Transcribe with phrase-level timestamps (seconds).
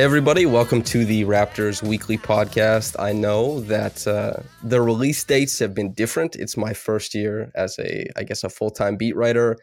[0.00, 2.98] Everybody, welcome to the Raptors Weekly Podcast.
[2.98, 6.36] I know that uh, the release dates have been different.
[6.36, 9.58] It's my first year as a, I guess, a full time beat writer.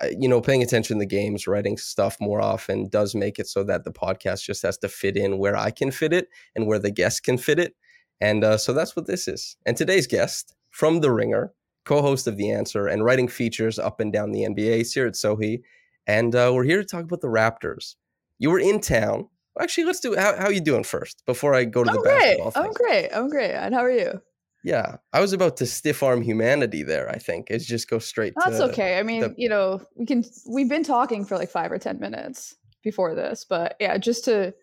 [0.00, 3.48] Uh, you know, paying attention to the games, writing stuff more often does make it
[3.48, 6.68] so that the podcast just has to fit in where I can fit it and
[6.68, 7.74] where the guest can fit it.
[8.20, 9.56] And uh, so that's what this is.
[9.66, 11.54] And today's guest from The Ringer,
[11.84, 15.62] co host of The Answer, and writing features up and down the NBA, Seerat Sohi.
[16.06, 17.96] And uh, we're here to talk about the Raptors.
[18.38, 19.26] You were in town
[19.60, 22.38] Actually, let's do how how you doing first before I go to I'm the great.
[22.38, 22.52] basketball.
[22.64, 23.08] I'm great.
[23.14, 23.52] I'm great.
[23.52, 24.20] And how are you?
[24.64, 27.08] Yeah, I was about to stiff arm humanity there.
[27.10, 28.32] I think it's just go straight.
[28.36, 28.98] That's okay.
[28.98, 30.24] I mean, the- you know, we can.
[30.48, 34.54] We've been talking for like five or ten minutes before this, but yeah, just to,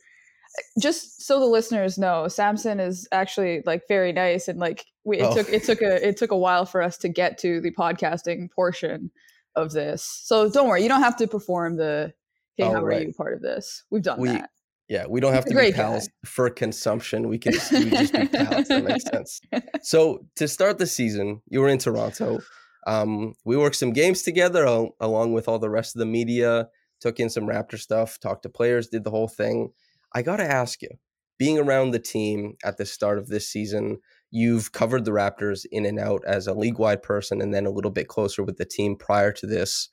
[0.81, 5.23] just so the listeners know, Samson is actually like very nice, and like we it
[5.23, 5.35] Oh.
[5.35, 8.50] took it took a it took a while for us to get to the podcasting
[8.52, 9.11] portion
[9.56, 10.03] of this.
[10.23, 12.13] So don't worry, you don't have to perform the.
[12.56, 13.02] Hey, Oh, how right.
[13.02, 13.13] are you?
[13.13, 14.50] Part of this, we've done We- that.
[14.89, 15.83] Yeah, we don't have to be great guy.
[15.83, 17.29] pals for consumption.
[17.29, 18.67] We can just, we just be pals.
[18.67, 19.39] That makes sense.
[19.83, 22.39] So to start the season, you were in Toronto.
[22.87, 26.69] Um, we worked some games together al- along with all the rest of the media.
[27.01, 29.71] Took in some Raptor stuff, talked to players, did the whole thing.
[30.13, 30.89] I got to ask you,
[31.37, 33.99] being around the team at the start of this season,
[34.31, 37.91] you've covered the Raptors in and out as a league-wide person, and then a little
[37.91, 39.87] bit closer with the team prior to this.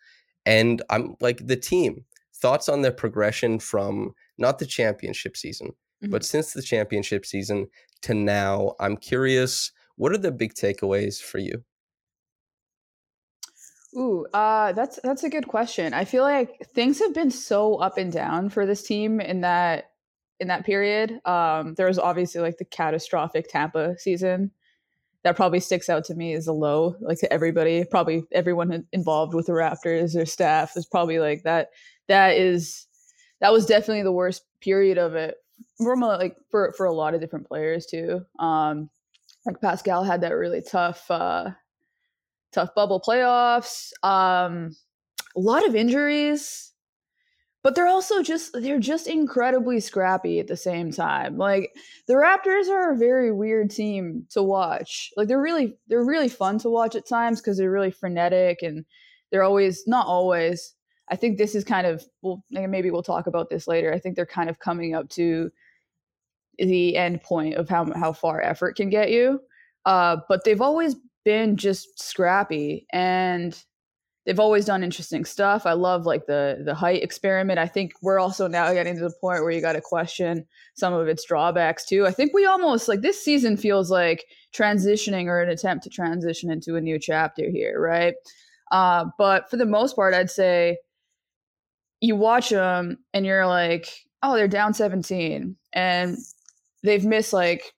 [0.47, 2.07] And I'm like the team.
[2.35, 7.69] Thoughts on their progression from not the championship season, but since the championship season
[8.03, 11.65] to now, I'm curious, what are the big takeaways for you?
[13.97, 15.95] Ooh, uh, that's that's a good question.
[15.95, 19.91] I feel like things have been so up and down for this team in that
[20.39, 21.19] in that period.
[21.25, 24.51] Um, there was obviously like the catastrophic Tampa season
[25.23, 27.85] that probably sticks out to me as a low, like to everybody.
[27.85, 31.71] Probably everyone involved with the Raptors, or staff is probably like that.
[32.07, 32.87] That is
[33.41, 35.37] that was definitely the worst period of it.
[35.79, 38.23] From a- like for for a lot of different players too.
[38.39, 38.91] Um,
[39.45, 41.11] like Pascal had that really tough.
[41.11, 41.51] Uh,
[42.53, 44.75] tough bubble playoffs um
[45.37, 46.73] a lot of injuries
[47.63, 51.71] but they're also just they're just incredibly scrappy at the same time like
[52.07, 56.59] the raptors are a very weird team to watch like they're really they're really fun
[56.59, 58.87] to watch at times because they're really frenetic and
[59.31, 60.76] they're always not always
[61.11, 64.17] i think this is kind of well maybe we'll talk about this later i think
[64.17, 65.51] they're kind of coming up to
[66.59, 69.41] the end point of how how far effort can get you
[69.87, 73.65] uh, but they've always been just scrappy and
[74.27, 75.65] they've always done interesting stuff.
[75.65, 77.59] I love like the the height experiment.
[77.59, 80.45] I think we're also now getting to the point where you got to question
[80.75, 82.05] some of its drawbacks too.
[82.05, 86.51] I think we almost like this season feels like transitioning or an attempt to transition
[86.51, 88.15] into a new chapter here, right?
[88.73, 90.79] Uh, but for the most part, I'd say
[92.01, 93.89] you watch them and you're like,
[94.23, 96.17] oh, they're down 17 and
[96.83, 97.73] they've missed like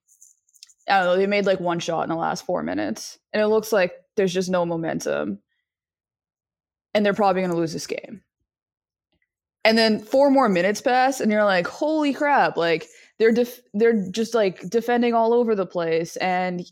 [0.89, 3.19] I don't know, they made like one shot in the last four minutes.
[3.33, 5.39] And it looks like there's just no momentum.
[6.95, 8.23] And they're probably going to lose this game.
[9.65, 12.57] And then four more minutes pass, and you're like, holy crap.
[12.57, 16.17] Like, they're def- they're just like defending all over the place.
[16.17, 16.65] And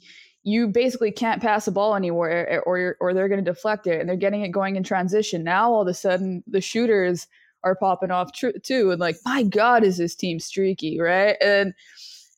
[0.46, 3.98] you basically can't pass the ball anywhere eh, or, or they're going to deflect it.
[3.98, 5.42] And they're getting it going in transition.
[5.42, 7.26] Now, all of a sudden, the shooters
[7.64, 8.92] are popping off tr- too.
[8.92, 11.36] And like, my God, is this team streaky, right?
[11.42, 11.74] And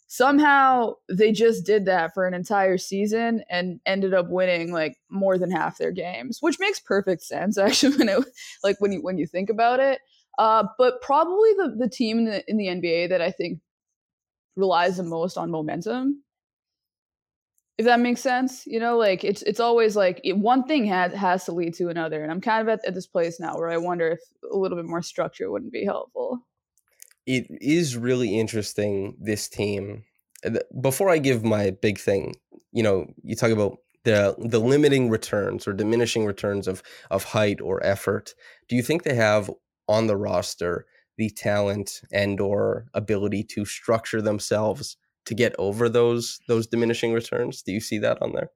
[0.07, 5.37] somehow they just did that for an entire season and ended up winning like more
[5.37, 8.25] than half their games which makes perfect sense actually when it
[8.65, 10.01] like when you when you think about it
[10.39, 13.61] uh but probably the the team in the, in the nba that i think
[14.57, 16.23] relies the most on momentum
[17.79, 21.13] if that makes sense you know like it's it's always like it, one thing has
[21.13, 23.71] has to lead to another and i'm kind of at, at this place now where
[23.71, 24.21] i wonder if
[24.53, 26.41] a little bit more structure wouldn't be helpful
[27.27, 30.05] It is really interesting, this team.
[30.81, 32.37] Before I give my big thing,
[32.73, 37.61] you know, you talk about the the limiting returns or diminishing returns of of height
[37.61, 38.35] or effort.
[38.69, 39.51] Do you think they have
[39.89, 40.87] on the roster
[41.17, 44.97] the talent and or ability to structure themselves
[45.29, 47.63] to get over those those diminishing returns?
[47.63, 48.51] Do you see that on there?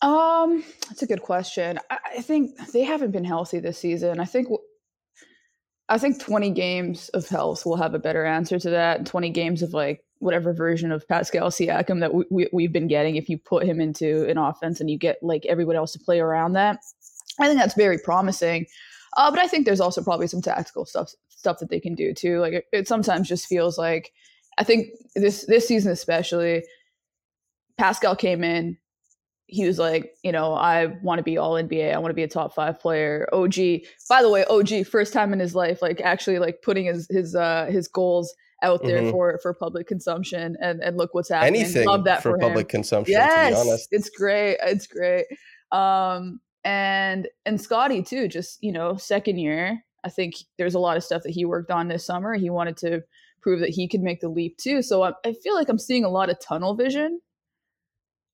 [0.00, 1.80] Um, that's a good question.
[1.90, 4.20] I, I think they haven't been healthy this season.
[4.20, 4.46] I think,
[5.88, 9.06] I think twenty games of health will have a better answer to that.
[9.06, 13.16] Twenty games of like whatever version of Pascal Siakam that we, we, we've been getting.
[13.16, 16.20] If you put him into an offense and you get like everyone else to play
[16.20, 16.78] around that,
[17.40, 18.66] I think that's very promising.
[19.16, 22.12] Uh, but I think there's also probably some tactical stuff stuff that they can do
[22.14, 22.40] too.
[22.40, 24.12] Like it, it sometimes just feels like
[24.58, 26.64] I think this this season especially,
[27.78, 28.76] Pascal came in
[29.48, 31.94] he was like, you know, I want to be all NBA.
[31.94, 33.26] I want to be a top five player.
[33.32, 33.54] OG,
[34.08, 37.34] by the way, OG, first time in his life, like actually like putting his his
[37.34, 38.32] uh his goals
[38.62, 39.10] out there mm-hmm.
[39.10, 41.62] for for public consumption and and look what's happening.
[41.62, 42.80] Anything Love that for, for public him.
[42.80, 43.12] consumption.
[43.12, 44.58] Yes, it's great.
[44.62, 45.24] It's great.
[45.72, 48.28] Um and and Scottie too.
[48.28, 49.82] Just you know, second year.
[50.04, 52.34] I think there's a lot of stuff that he worked on this summer.
[52.34, 53.02] He wanted to
[53.48, 54.82] prove that he could make the leap too.
[54.82, 57.18] So I, I feel like I'm seeing a lot of tunnel vision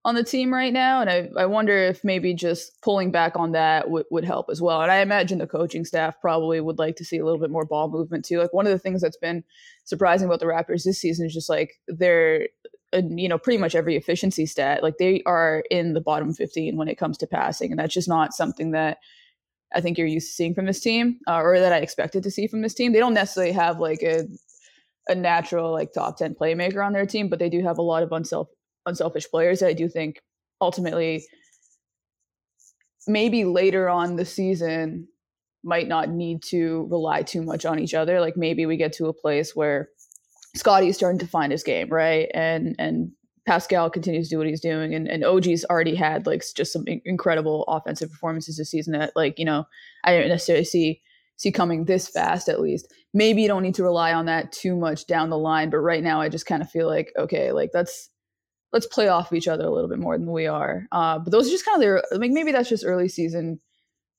[0.04, 1.00] on the team right now.
[1.00, 4.60] And I, I wonder if maybe just pulling back on that w- would help as
[4.60, 4.82] well.
[4.82, 7.64] And I imagine the coaching staff probably would like to see a little bit more
[7.64, 8.40] ball movement too.
[8.40, 9.44] Like one of the things that's been
[9.84, 12.48] surprising about the Raptors this season is just like they're,
[12.92, 16.76] uh, you know, pretty much every efficiency stat, like they are in the bottom 15
[16.76, 17.70] when it comes to passing.
[17.70, 18.98] And that's just not something that
[19.72, 22.32] I think you're used to seeing from this team uh, or that I expected to
[22.32, 22.92] see from this team.
[22.92, 24.24] They don't necessarily have like a,
[25.08, 28.02] a natural like top 10 playmaker on their team, but they do have a lot
[28.02, 28.48] of unself
[28.86, 30.20] unselfish players I do think
[30.60, 31.24] ultimately
[33.06, 35.08] maybe later on the season
[35.62, 38.20] might not need to rely too much on each other.
[38.20, 39.88] Like maybe we get to a place where
[40.54, 42.30] Scottie is starting to find his game, right?
[42.34, 43.10] And and
[43.46, 46.84] Pascal continues to do what he's doing, and, and OG's already had like just some
[47.04, 49.64] incredible offensive performances this season that like you know
[50.04, 51.00] I didn't necessarily see
[51.36, 52.92] see coming this fast at least.
[53.12, 56.02] Maybe you don't need to rely on that too much down the line, but right
[56.02, 58.10] now I just kind of feel like okay, like that's
[58.72, 60.86] let's play off of each other a little bit more than we are.
[60.90, 63.60] Uh, but those are just kind of their like maybe that's just early season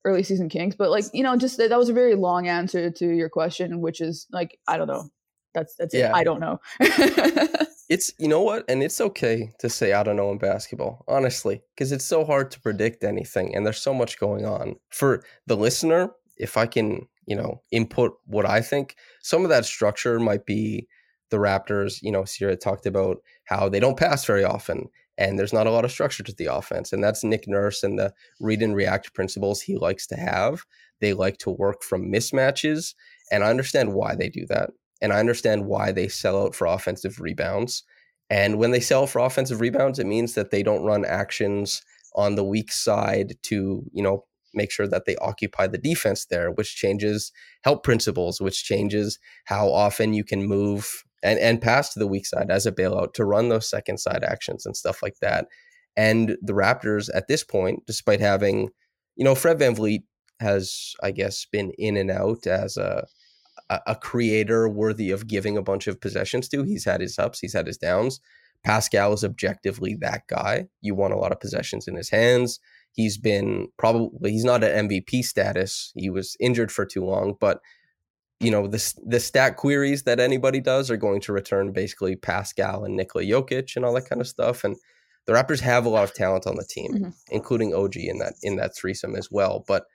[0.05, 0.75] early season kinks.
[0.75, 3.99] But like you know, just that was a very long answer to your question, which
[3.99, 5.09] is like I don't know.
[5.53, 6.09] That's that's yeah.
[6.09, 6.13] it.
[6.13, 6.59] I don't know.
[7.89, 11.61] it's you know what, and it's okay to say I don't know in basketball, honestly,
[11.75, 14.75] because it's so hard to predict anything, and there's so much going on.
[14.89, 19.65] For the listener, if I can, you know, input what I think, some of that
[19.65, 20.87] structure might be
[21.31, 25.53] the Raptors, you know, Seerat talked about how they don't pass very often and there's
[25.53, 26.91] not a lot of structure to the offense.
[26.91, 30.63] And that's Nick Nurse and the read and react principles he likes to have.
[30.99, 32.93] They like to work from mismatches.
[33.31, 34.71] And I understand why they do that.
[35.01, 37.83] And I understand why they sell out for offensive rebounds.
[38.29, 41.81] And when they sell for offensive rebounds, it means that they don't run actions
[42.15, 46.51] on the weak side to, you know, make sure that they occupy the defense there,
[46.51, 47.31] which changes
[47.63, 52.25] help principles, which changes how often you can move and and pass to the weak
[52.25, 55.47] side as a bailout to run those second side actions and stuff like that.
[55.97, 58.69] And the Raptors at this point, despite having,
[59.15, 60.03] you know, Fred VanVleet
[60.39, 63.07] has, I guess, been in and out as a
[63.69, 66.63] a creator worthy of giving a bunch of possessions to.
[66.63, 68.19] He's had his ups, he's had his downs.
[68.63, 70.65] Pascal is objectively that guy.
[70.81, 72.59] You want a lot of possessions in his hands.
[72.95, 75.91] He's been probably he's not at MVP status.
[75.95, 77.59] He was injured for too long, but
[78.39, 82.85] you know the the stat queries that anybody does are going to return basically Pascal
[82.85, 84.63] and Nikola Jokic and all that kind of stuff.
[84.63, 84.77] And
[85.25, 87.09] the Raptors have a lot of talent on the team, mm-hmm.
[87.31, 89.65] including OG in that in that threesome as well.
[89.67, 89.85] But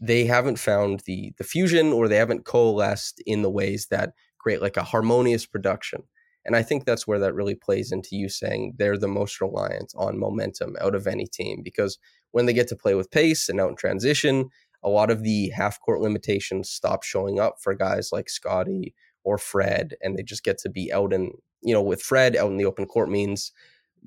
[0.00, 4.60] they haven't found the the fusion or they haven't coalesced in the ways that create
[4.60, 6.02] like a harmonious production.
[6.44, 9.92] And I think that's where that really plays into you saying they're the most reliant
[9.96, 11.98] on momentum out of any team because
[12.32, 14.50] when they get to play with pace and out in transition,
[14.82, 19.38] a lot of the half court limitations stop showing up for guys like Scottie or
[19.38, 22.56] Fred, and they just get to be out in, you know, with Fred out in
[22.56, 23.52] the open court means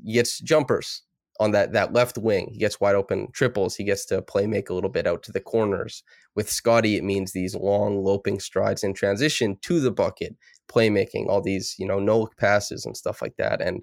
[0.04, 1.04] he gets jumpers
[1.40, 2.50] on that that left wing.
[2.52, 3.76] He gets wide open triples.
[3.76, 6.04] He gets to play make a little bit out to the corners.
[6.36, 10.36] With Scottie, it means these long loping strides in transition to the bucket,
[10.70, 13.62] playmaking, all these, you know, no look passes and stuff like that.
[13.62, 13.82] And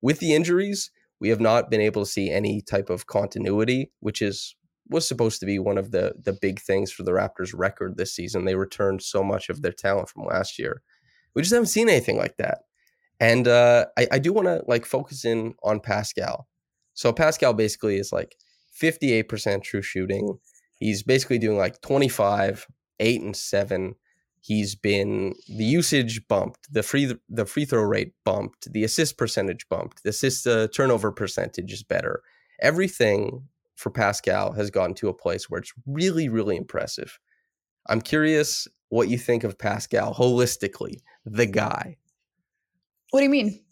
[0.00, 4.22] with the injuries, we have not been able to see any type of continuity, which
[4.22, 4.54] is
[4.90, 8.14] was supposed to be one of the the big things for the Raptors record this
[8.14, 8.44] season.
[8.44, 10.82] They returned so much of their talent from last year.
[11.34, 12.60] We just haven't seen anything like that.
[13.20, 16.48] And uh, I, I do want to like focus in on Pascal.
[16.94, 18.36] So Pascal basically is like
[18.80, 20.38] 58% true shooting.
[20.78, 22.66] He's basically doing like 25,
[23.00, 23.94] 8 and 7.
[24.48, 29.68] He's been the usage bumped, the free the free throw rate bumped, the assist percentage
[29.68, 32.22] bumped, the assist uh, turnover percentage is better.
[32.62, 37.18] Everything for Pascal has gotten to a place where it's really, really impressive.
[37.90, 41.98] I'm curious what you think of Pascal holistically, the guy.
[43.10, 43.62] What do you mean?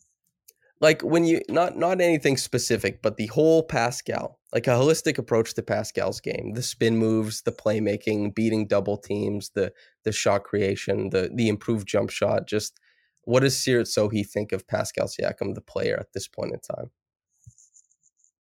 [0.80, 5.54] Like when you not not anything specific, but the whole Pascal, like a holistic approach
[5.54, 9.72] to Pascal's game, the spin moves, the playmaking, beating double teams, the
[10.04, 12.46] the shot creation, the the improved jump shot.
[12.46, 12.78] Just
[13.22, 16.90] what does Seerat Sohi think of Pascal Siakam, the player at this point in time?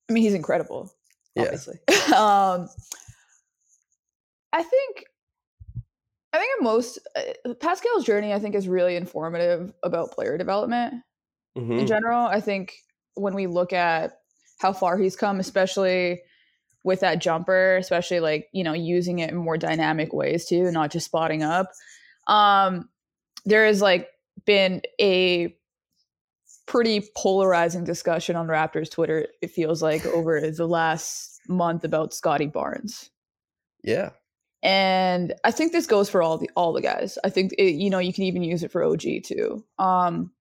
[0.08, 0.92] I mean, he's incredible
[1.38, 1.78] obviously.
[2.14, 2.68] Um,
[4.52, 5.06] I think
[6.32, 10.94] I think most uh, Pascal's journey I think is really informative about player development
[11.56, 11.72] mm-hmm.
[11.72, 12.26] in general.
[12.26, 12.74] I think
[13.14, 14.18] when we look at
[14.60, 16.20] how far he's come, especially
[16.84, 20.92] with that jumper, especially like, you know, using it in more dynamic ways too, not
[20.92, 21.70] just spotting up.
[22.28, 22.88] Um,
[23.44, 24.08] there has like
[24.44, 25.56] been a
[26.66, 32.46] pretty polarizing discussion on Raptors Twitter, it feels like, over the last month about Scottie
[32.46, 33.10] Barnes.
[33.82, 34.10] Yeah.
[34.62, 37.18] And I think this goes for all the all the guys.
[37.22, 39.64] I think it, you know you can even use it for OG too.
[39.78, 40.32] Um,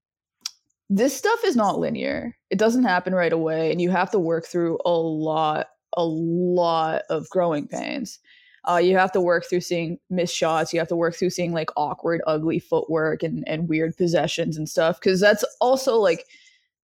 [0.90, 2.38] this stuff is not linear.
[2.50, 7.04] It doesn't happen right away, and you have to work through a lot a lot
[7.10, 8.20] of growing pains.
[8.68, 10.74] Uh, you have to work through seeing missed shots.
[10.74, 14.68] You have to work through seeing like awkward, ugly footwork and, and weird possessions and
[14.68, 15.00] stuff.
[15.00, 16.26] Cause that's also like,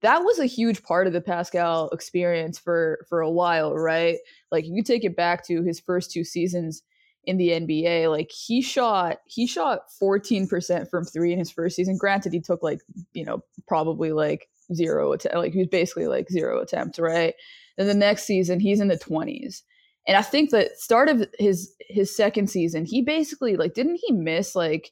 [0.02, 4.18] that was a huge part of the Pascal experience for for a while, right?
[4.52, 6.84] Like you take it back to his first two seasons
[7.26, 11.98] in the NBA, like he shot he shot 14% from 3 in his first season.
[11.98, 12.82] Granted, he took like,
[13.14, 17.36] you know, probably like zero att- like he was basically like zero attempts, right?
[17.78, 19.62] Then the next season, he's in the 20s.
[20.08, 24.14] And I think that start of his his second season, he basically like didn't he
[24.14, 24.92] miss like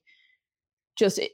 [0.98, 1.30] just eh,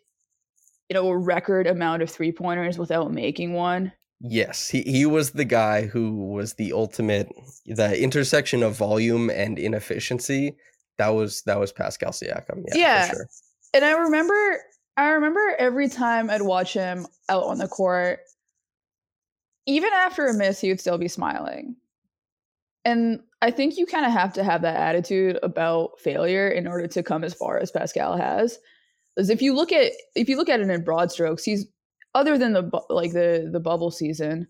[0.89, 3.91] you know a record amount of three pointers without making one?
[4.21, 7.29] Yes, he, he was the guy who was the ultimate
[7.65, 10.55] the intersection of volume and inefficiency.
[10.97, 12.63] That was that was Pascal Siakam.
[12.67, 13.09] Yeah, yeah.
[13.09, 13.27] Sure.
[13.73, 14.59] And I remember
[14.97, 18.19] I remember every time I'd watch him out on the court,
[19.65, 21.75] even after a miss, he would still be smiling.
[22.85, 26.87] And I think you kind of have to have that attitude about failure in order
[26.87, 28.59] to come as far as Pascal has.
[29.15, 31.65] Because if you look at if you look at it in broad strokes, he's
[32.13, 34.47] other than the like the the bubble season,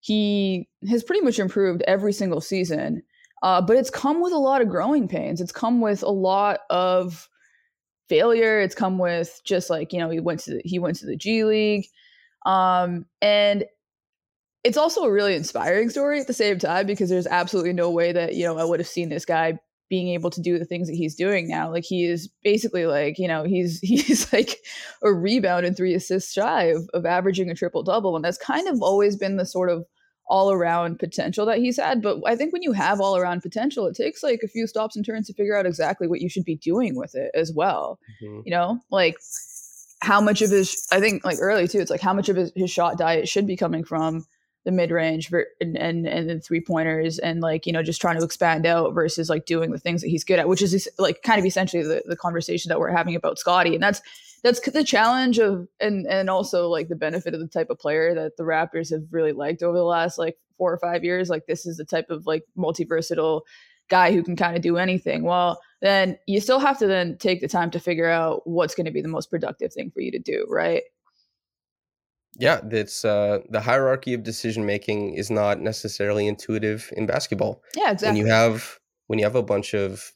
[0.00, 3.02] he has pretty much improved every single season.
[3.42, 5.40] Uh, but it's come with a lot of growing pains.
[5.40, 7.28] It's come with a lot of
[8.08, 8.60] failure.
[8.60, 11.16] It's come with just like you know he went to the, he went to the
[11.16, 11.86] G League,
[12.44, 13.64] um, and
[14.64, 18.12] it's also a really inspiring story at the same time because there's absolutely no way
[18.12, 20.88] that you know I would have seen this guy being able to do the things
[20.88, 21.70] that he's doing now.
[21.70, 24.58] Like he is basically like you know he's he's like
[25.02, 28.68] a rebound and three assists shy of, of averaging a triple double, and that's kind
[28.68, 29.84] of always been the sort of
[30.28, 32.02] all around potential that he's had.
[32.02, 34.96] But I think when you have all around potential, it takes like a few stops
[34.96, 37.98] and turns to figure out exactly what you should be doing with it as well.
[38.22, 38.40] Mm-hmm.
[38.44, 39.16] You know, like
[40.00, 42.52] how much of his I think like early too, it's like how much of his,
[42.56, 44.26] his shot diet should be coming from
[44.64, 45.30] the mid range
[45.60, 48.92] and, and and the three pointers and like you know just trying to expand out
[48.94, 51.84] versus like doing the things that he's good at, which is like kind of essentially
[51.84, 53.74] the, the conversation that we're having about Scottie.
[53.74, 54.02] and that's
[54.42, 58.14] that's the challenge of and and also like the benefit of the type of player
[58.14, 61.28] that the Raptors have really liked over the last like four or five years.
[61.28, 63.44] Like this is the type of like multi versatile
[63.88, 65.22] guy who can kind of do anything.
[65.22, 68.86] Well, then you still have to then take the time to figure out what's going
[68.86, 70.82] to be the most productive thing for you to do, right?
[72.38, 77.62] Yeah, it's uh, the hierarchy of decision making is not necessarily intuitive in basketball.
[77.74, 78.20] Yeah, exactly.
[78.20, 80.12] When you have when you have a bunch of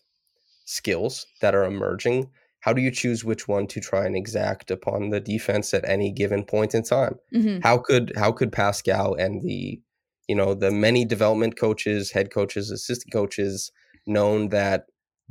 [0.67, 5.11] skills that are emerging, how do you choose which one to try and exact upon
[5.11, 7.17] the defense at any given point in time?
[7.35, 7.61] Mm-hmm.
[7.63, 9.81] How could how could Pascal and the
[10.29, 13.73] you know the many development coaches, head coaches, assistant coaches
[14.07, 14.87] known that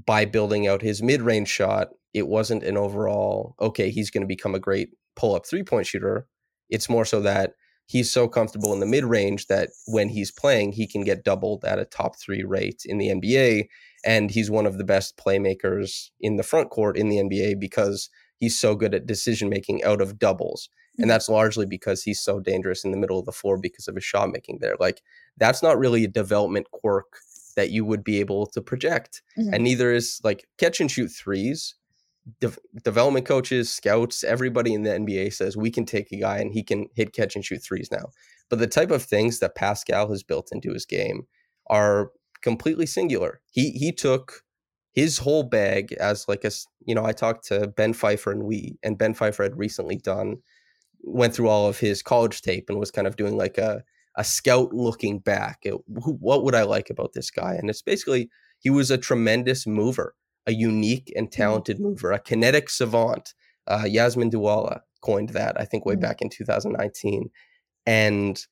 [0.05, 4.55] by building out his mid-range shot, it wasn't an overall okay, he's going to become
[4.55, 6.27] a great pull-up three-point shooter
[6.69, 7.53] it's more so that
[7.88, 11.65] he's so comfortable in the mid range that when he's playing, he can get doubled
[11.65, 13.67] at a top three rate in the NBA.
[14.05, 18.09] And he's one of the best playmakers in the front court in the NBA because
[18.37, 20.69] he's so good at decision making out of doubles.
[20.97, 21.09] And mm-hmm.
[21.09, 24.03] that's largely because he's so dangerous in the middle of the floor because of his
[24.03, 24.75] shot making there.
[24.79, 25.01] Like,
[25.37, 27.17] that's not really a development quirk
[27.55, 29.21] that you would be able to project.
[29.37, 29.53] Mm-hmm.
[29.53, 31.75] And neither is like catch and shoot threes
[32.39, 32.51] de-
[32.83, 36.63] development coaches, scouts, everybody in the NBA says we can take a guy and he
[36.63, 38.09] can hit, catch, and shoot threes now.
[38.49, 41.27] But the type of things that Pascal has built into his game
[41.67, 42.11] are
[42.41, 43.41] completely singular.
[43.51, 44.43] He he took
[44.93, 46.51] his whole bag as like a
[46.86, 50.38] you know I talked to Ben Pfeiffer and we and Ben Pfeiffer had recently done
[51.01, 53.84] went through all of his college tape and was kind of doing like a
[54.15, 57.81] a scout looking back at who, what would I like about this guy and it's
[57.81, 58.29] basically
[58.60, 60.15] he was a tremendous mover
[60.50, 61.41] a unique and mm-hmm.
[61.41, 61.89] talented mm-hmm.
[61.89, 63.34] mover, a kinetic savant.
[63.67, 66.01] Uh, Yasmin Duale coined that, I think, way mm-hmm.
[66.01, 67.29] back in 2019.
[67.86, 68.46] And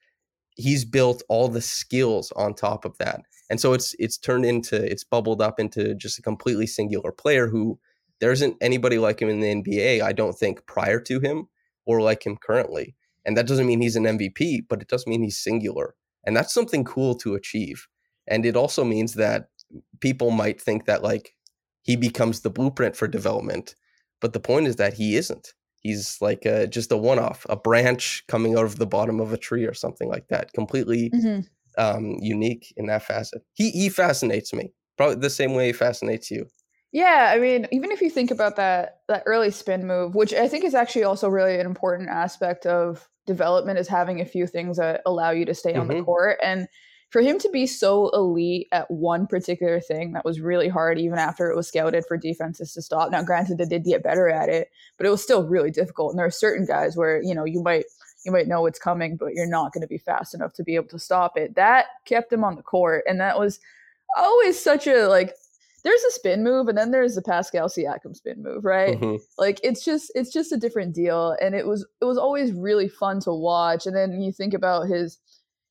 [0.56, 3.22] he's built all the skills on top of that.
[3.50, 7.48] And so it's it's turned into it's bubbled up into just a completely singular player
[7.48, 7.80] who
[8.20, 11.48] there isn't anybody like him in the NBA, I don't think, prior to him
[11.86, 12.96] or like him currently.
[13.26, 15.96] And that doesn't mean he's an MVP, but it does mean he's singular.
[16.26, 17.88] And that's something cool to achieve.
[18.28, 19.50] And it also means that
[20.00, 21.36] people might think that like
[21.84, 23.76] he becomes the blueprint for development.
[24.20, 25.54] But the point is that he isn't.
[25.82, 29.32] He's like a, just a one off, a branch coming out of the bottom of
[29.32, 31.42] a tree or something like that, completely mm-hmm.
[31.78, 33.42] Um, unique in that facet.
[33.54, 36.48] He he fascinates me, probably the same way he fascinates you.
[36.92, 40.48] Yeah, I mean, even if you think about that that early spin move, which I
[40.48, 44.78] think is actually also really an important aspect of development, is having a few things
[44.78, 45.90] that allow you to stay on Mhm.
[45.90, 46.38] the court.
[46.42, 46.68] And
[47.10, 51.18] for him to be so elite at one particular thing that was really hard, even
[51.20, 53.12] after it was scouted for defenses to stop.
[53.12, 56.12] Now, granted, they did get better at it, but it was still really difficult.
[56.12, 57.86] And there are certain guys where you know you might
[58.28, 60.76] you might know it's coming, but you're not going to be fast enough to be
[60.76, 61.56] able to stop it.
[61.56, 63.60] That kept him on the court, and that was
[64.18, 65.34] always such a like
[65.84, 69.00] there's a spin move and then there's the Pascal Siakam spin move, right?
[69.00, 69.20] Mhm.
[69.38, 72.90] Like it's just it's just a different deal and it was it was always really
[72.90, 75.20] fun to watch and then you think about his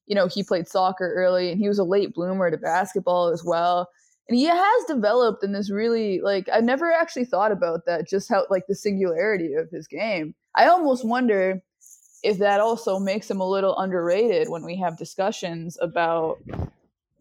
[0.07, 3.43] you know, he played soccer early and he was a late bloomer to basketball as
[3.45, 3.89] well.
[4.29, 8.29] And he has developed in this really like I never actually thought about that just
[8.31, 10.35] how like the singularity of his game.
[10.55, 11.63] I almost wonder
[12.27, 16.39] if that also makes him a little underrated when we have discussions about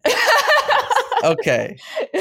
[1.24, 1.78] Okay,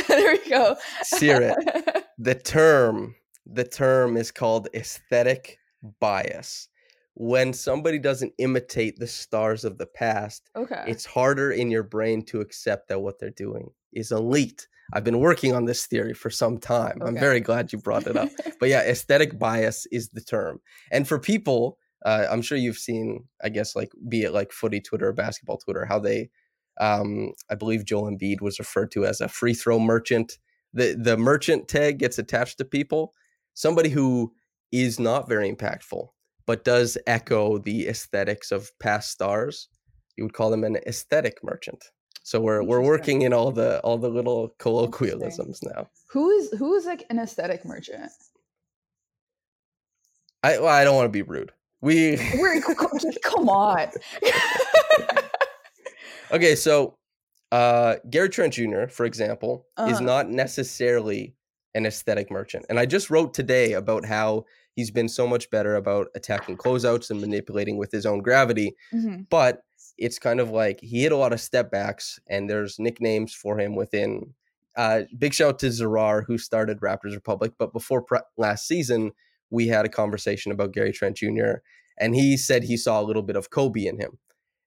[0.07, 0.77] there we go.
[1.03, 2.05] sear it.
[2.17, 3.15] the term
[3.45, 5.59] the term is called aesthetic
[5.99, 6.69] bias.
[7.15, 10.83] When somebody doesn't imitate the stars of the past, okay.
[10.87, 14.67] it's harder in your brain to accept that what they're doing is elite.
[14.93, 17.01] I've been working on this theory for some time.
[17.01, 18.29] I'm very glad you brought it up.
[18.59, 20.59] but yeah, aesthetic bias is the term.
[20.91, 24.79] And for people, uh, I'm sure you've seen, I guess, like be it like footy
[24.79, 26.29] Twitter or basketball Twitter, how they,
[26.79, 30.38] um, I believe Joel Embiid was referred to as a free throw merchant.
[30.74, 33.13] The the merchant tag gets attached to people.
[33.55, 34.33] Somebody who
[34.71, 36.09] is not very impactful,
[36.45, 39.67] but does echo the aesthetics of past stars.
[40.15, 41.85] You would call them an aesthetic merchant.
[42.21, 45.88] So we're we're working in all the all the little colloquialisms now.
[46.09, 48.12] who is who is like an aesthetic merchant?
[50.44, 51.51] I well, I don't want to be rude.
[51.85, 52.59] We We're,
[53.24, 53.87] come on.
[56.31, 56.98] okay, so
[57.51, 60.00] uh Gary Trent Jr., for example, is Uh-huh.
[60.03, 61.35] not necessarily
[61.75, 62.65] an aesthetic merchant.
[62.69, 64.45] And I just wrote today about how
[64.75, 68.75] he's been so much better about attacking closeouts and manipulating with his own gravity.
[68.93, 69.27] Mhm.
[69.29, 69.61] But
[69.98, 73.59] it's kind of like he hit a lot of step backs, and there's nicknames for
[73.59, 74.33] him within.
[74.75, 77.53] Uh, big shout out to Zarar, who started Raptors Republic.
[77.57, 79.11] But before pre- last season,
[79.50, 81.55] we had a conversation about Gary Trent Jr.,
[81.98, 84.18] and he said he saw a little bit of Kobe in him.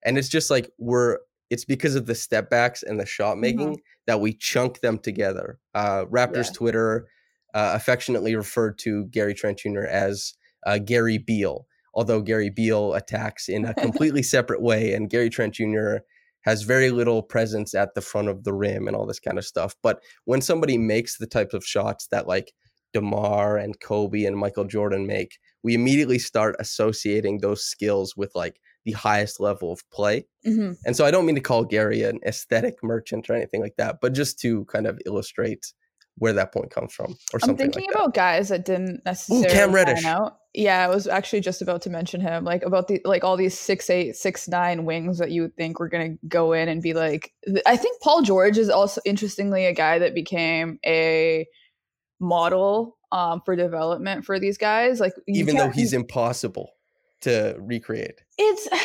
[0.05, 1.19] And it's just like we're,
[1.51, 5.59] it's because of the step backs and the shot making that we chunk them together.
[5.75, 6.53] Uh, Raptors Yeah.
[6.55, 7.09] Twitter
[7.55, 9.85] uh, affectionately referred to Gary Trent Jr.
[9.85, 10.35] as
[10.67, 15.55] uh, Gary Beal, although Gary Beal attacks in a completely separate way, and Gary Trent
[15.55, 15.97] Jr.
[16.43, 19.45] has very little presence at the front of the rim and all this kind of
[19.45, 19.75] stuff.
[19.83, 22.53] But when somebody makes the types of shots that like
[22.93, 28.61] DeMar and Kobe and Michael Jordan make, we immediately start associating those skills with like
[28.85, 30.27] the highest level of play.
[30.47, 30.77] Mhm.
[30.87, 33.99] And so I don't mean to call Gary an aesthetic merchant or anything like that,
[34.01, 35.73] but just to kind of illustrate
[36.17, 37.99] where that point comes from or I'm thinking like that.
[37.99, 40.05] about guys that didn't necessarily Cam pan Reddish.
[40.05, 40.39] out.
[40.53, 43.57] Yeah, I was actually just about to mention him, like about the like all these
[43.57, 46.95] six eight, six nine wings that you would think were gonna go in and be
[46.95, 47.33] like.
[47.67, 51.47] I think Paul George is also interestingly a guy that became a
[52.21, 55.01] model um, for development for these guys.
[55.01, 56.73] Like Even though he's impossible
[57.23, 58.21] to recreate.
[58.37, 58.69] it's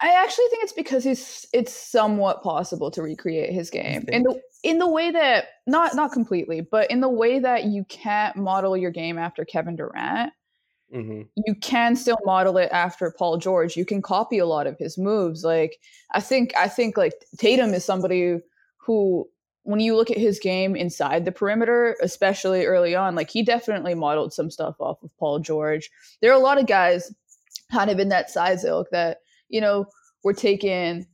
[0.00, 4.40] I actually think it's because he's it's somewhat possible to recreate his game in the
[4.62, 8.76] in the way that not not completely, but in the way that you can't model
[8.76, 10.32] your game after Kevin Durant.
[10.92, 13.76] hmm You can still model it after Paul George.
[13.76, 15.42] You can copy a lot of his moves.
[15.42, 15.78] Like
[16.12, 18.38] I think I think like Tatum is somebody
[18.76, 19.28] who
[19.68, 23.94] when you look at his game inside the perimeter, especially early on, like he definitely
[23.94, 25.90] modeled some stuff off of Paul George.
[26.22, 27.14] There are a lot of guys
[27.70, 29.18] kind of in that size ilk that,
[29.50, 29.84] you know,
[30.24, 31.06] were taking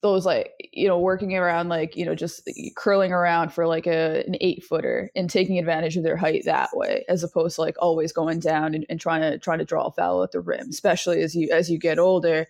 [0.00, 2.42] those like, you know, working around like, you know, just
[2.76, 6.70] curling around for like a an eight footer and taking advantage of their height that
[6.72, 9.86] way, as opposed to like always going down and, and trying to trying to draw
[9.86, 12.48] a foul at the rim, especially as you as you get older.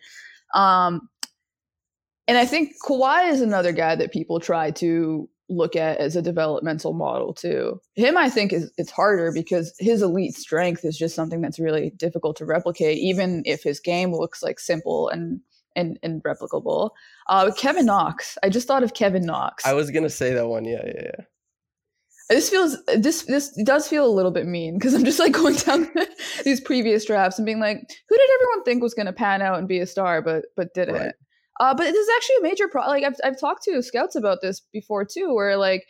[0.54, 1.10] Um
[2.26, 6.22] and I think Kawhi is another guy that people try to look at as a
[6.22, 7.80] developmental model too.
[7.94, 11.90] Him, I think, is it's harder because his elite strength is just something that's really
[11.96, 15.40] difficult to replicate, even if his game looks like simple and
[15.74, 16.90] and, and replicable.
[17.28, 18.36] Uh, Kevin Knox.
[18.42, 19.64] I just thought of Kevin Knox.
[19.64, 20.64] I was gonna say that one.
[20.64, 21.24] Yeah, yeah, yeah.
[22.28, 25.56] this feels this this does feel a little bit mean because I'm just like going
[25.56, 25.90] down
[26.44, 29.58] these previous drafts and being like, who did everyone think was going to pan out
[29.58, 30.94] and be a star, but but didn't.
[30.94, 31.14] Right.
[31.60, 32.94] Uh, but this is actually a major problem.
[32.94, 35.86] Like I've I've talked to scouts about this before too, where like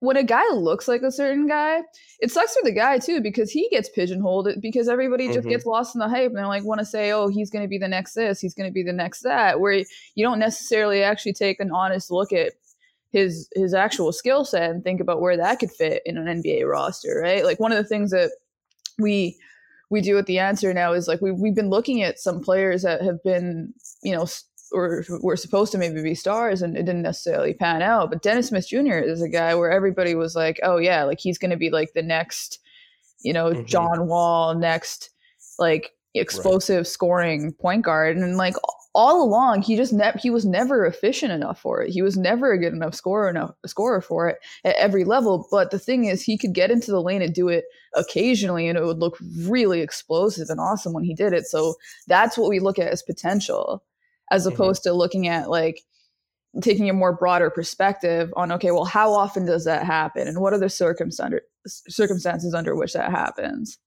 [0.00, 1.80] when a guy looks like a certain guy,
[2.20, 5.48] it sucks for the guy too because he gets pigeonholed because everybody just mm-hmm.
[5.48, 7.68] gets lost in the hype and they like want to say, oh, he's going to
[7.68, 9.82] be the next this, he's going to be the next that, where
[10.14, 12.52] you don't necessarily actually take an honest look at
[13.10, 16.68] his his actual skill set and think about where that could fit in an NBA
[16.68, 17.44] roster, right?
[17.44, 18.32] Like one of the things that
[18.98, 19.38] we
[19.88, 22.82] we do at the answer now is like we we've been looking at some players
[22.82, 24.26] that have been, you know,
[24.76, 28.10] or were supposed to maybe be stars and it didn't necessarily pan out.
[28.10, 28.98] But Dennis Smith Jr.
[28.98, 31.94] is a guy where everybody was like, oh yeah, like he's going to be like
[31.94, 32.58] the next,
[33.20, 33.64] you know, mm-hmm.
[33.64, 35.10] John Wall, next
[35.58, 36.86] like explosive right.
[36.86, 38.54] scoring point guard, and like
[38.94, 41.90] all along he just ne- he was never efficient enough for it.
[41.90, 45.48] He was never a good enough scorer enough scorer for it at every level.
[45.50, 48.76] But the thing is, he could get into the lane and do it occasionally, and
[48.76, 51.46] it would look really explosive and awesome when he did it.
[51.46, 53.82] So that's what we look at as potential
[54.30, 54.54] as mm-hmm.
[54.54, 54.90] opposed mm-hmm.
[54.90, 55.82] to looking at like
[56.62, 60.26] taking a more broader perspective on okay well how often does that happen?
[60.26, 61.40] And what are the circumstances
[61.88, 63.78] circumstances under which that happens?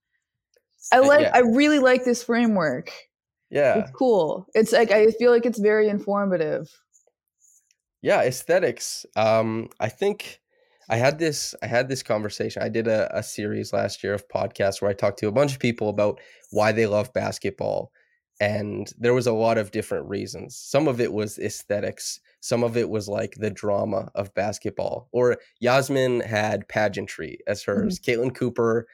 [0.92, 1.32] I like yeah.
[1.34, 2.92] i really like this framework.
[3.50, 3.80] Yeah.
[3.80, 4.48] It's cool.
[4.54, 6.70] It's like i feel like it's very informative.
[8.02, 9.06] Yeah aesthetics.
[9.16, 10.40] Um i think
[10.90, 14.28] i had this i had this conversation i did a, a series last year of
[14.28, 17.92] podcasts where i talked to a bunch of people about why they love basketball
[18.40, 22.78] and there was a lot of different reasons some of it was aesthetics some of
[22.78, 28.22] it was like the drama of basketball or yasmin had pageantry as hers mm-hmm.
[28.22, 28.88] caitlin cooper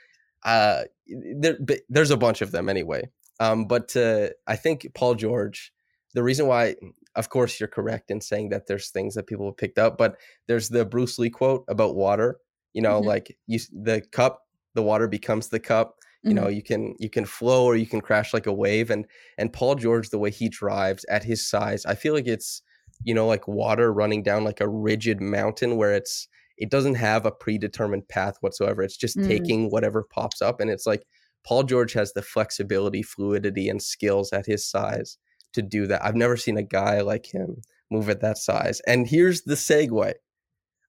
[0.43, 1.57] uh there,
[1.89, 3.07] there's a bunch of them anyway
[3.39, 5.71] um but uh, i think paul george
[6.13, 6.75] the reason why
[7.15, 10.17] of course you're correct in saying that there's things that people have picked up but
[10.47, 12.37] there's the bruce lee quote about water
[12.73, 13.07] you know mm-hmm.
[13.07, 14.41] like you the cup
[14.73, 15.95] the water becomes the cup
[16.25, 16.55] you know mm-hmm.
[16.55, 19.05] you can you can flow or you can crash like a wave and
[19.37, 22.61] and paul george the way he drives at his size i feel like it's
[23.03, 27.25] you know like water running down like a rigid mountain where it's it doesn't have
[27.25, 29.27] a predetermined path whatsoever it's just mm.
[29.27, 31.03] taking whatever pops up and it's like
[31.45, 35.17] paul george has the flexibility fluidity and skills at his size
[35.53, 37.61] to do that i've never seen a guy like him
[37.91, 40.13] move at that size and here's the segue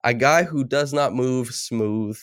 [0.03, 2.19] a guy who does not move smooth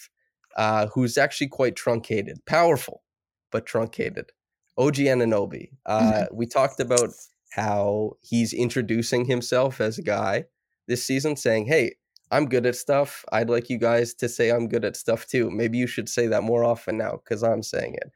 [0.58, 3.04] uh, who's actually quite truncated, powerful,
[3.52, 4.32] but truncated.
[4.78, 5.70] OG Anunoby.
[5.86, 6.36] Uh, mm-hmm.
[6.36, 7.10] We talked about
[7.52, 10.46] how he's introducing himself as a guy
[10.88, 11.96] this season, saying, Hey,
[12.32, 13.24] I'm good at stuff.
[13.32, 15.52] I'd like you guys to say I'm good at stuff too.
[15.52, 18.12] Maybe you should say that more often now because I'm saying it.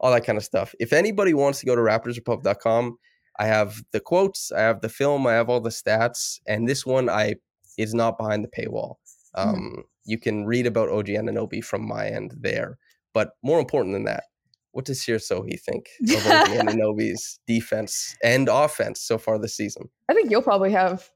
[0.00, 0.74] All that kind of stuff.
[0.80, 2.98] If anybody wants to go to raptorsrepublic.com,
[3.38, 6.84] I have the quotes, I have the film, I have all the stats, and this
[6.84, 7.36] one I
[7.78, 8.96] is not behind the paywall.
[9.36, 9.48] Mm-hmm.
[9.48, 9.80] Um, mm-hmm.
[10.10, 12.78] You can read about OG Anunoby from my end there.
[13.14, 14.24] But more important than that,
[14.72, 19.88] what does Seerat Sohi think of OG Anunoby's defense and offense so far this season?
[20.08, 21.08] I think you'll probably have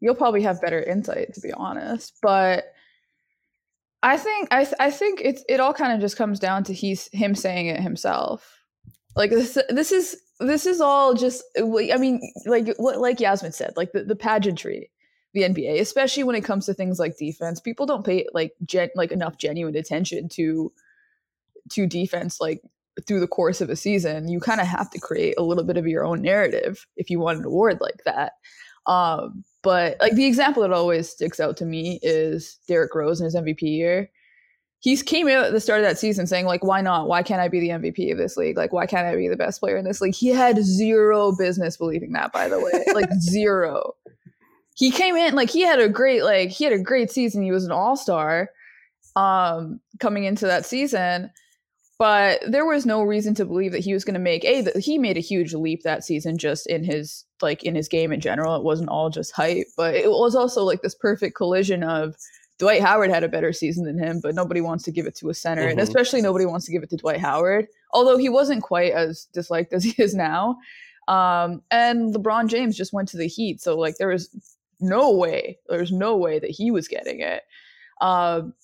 [0.00, 2.66] you'll probably have better insight to be honest, but
[4.02, 6.72] I think I th- I think it's it all kind of just comes down to
[6.72, 8.62] he's him saying it himself.
[9.16, 13.92] Like this this is this is all just I mean like like Yasmin said like
[13.92, 14.90] the, the pageantry
[15.34, 17.60] the NBA, especially when it comes to things like defense.
[17.60, 20.72] People don't pay like gen- like enough genuine attention to
[21.70, 22.62] to defense like
[23.06, 24.28] through the course of a season.
[24.28, 27.20] You kind of have to create a little bit of your own narrative if you
[27.20, 28.32] want an award like that.
[28.86, 33.26] Um, but like the example that always sticks out to me is Derrick Rose in
[33.26, 34.10] his MVP year.
[34.80, 37.08] He came out at the start of that season saying like, "Why not?
[37.08, 38.56] Why can't I be the MVP of this league?
[38.56, 41.76] Like, why can't I be the best player in this league?" He had zero business
[41.76, 43.94] believing that, by the way, like zero
[44.78, 47.42] he came in like he had a great like he had a great season.
[47.42, 48.50] He was an all star
[49.16, 51.30] um coming into that season
[51.98, 54.76] but there was no reason to believe that he was going to make a that
[54.76, 58.20] he made a huge leap that season just in his like in his game in
[58.20, 62.14] general it wasn't all just hype but it was also like this perfect collision of
[62.58, 65.28] dwight howard had a better season than him but nobody wants to give it to
[65.28, 65.72] a center mm-hmm.
[65.72, 69.26] and especially nobody wants to give it to dwight howard although he wasn't quite as
[69.32, 70.56] disliked as he is now
[71.08, 74.28] um, and lebron james just went to the heat so like there was
[74.80, 75.58] no way.
[75.68, 77.42] There's no way that he was getting it.
[78.00, 78.54] Um,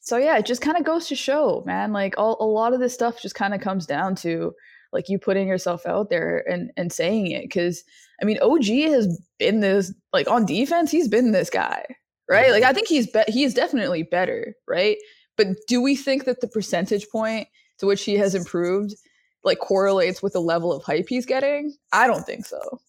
[0.00, 1.92] so yeah, it just kind of goes to show, man.
[1.92, 4.54] Like all, a lot of this stuff just kind of comes down to
[4.92, 7.42] like you putting yourself out there and and saying it.
[7.42, 7.84] Because
[8.20, 10.90] I mean, OG has been this like on defense.
[10.90, 11.84] He's been this guy,
[12.28, 12.50] right?
[12.50, 14.96] Like I think he's be- he's definitely better, right?
[15.36, 18.94] But do we think that the percentage point to which he has improved
[19.44, 21.76] like correlates with the level of hype he's getting?
[21.92, 22.80] I don't think so.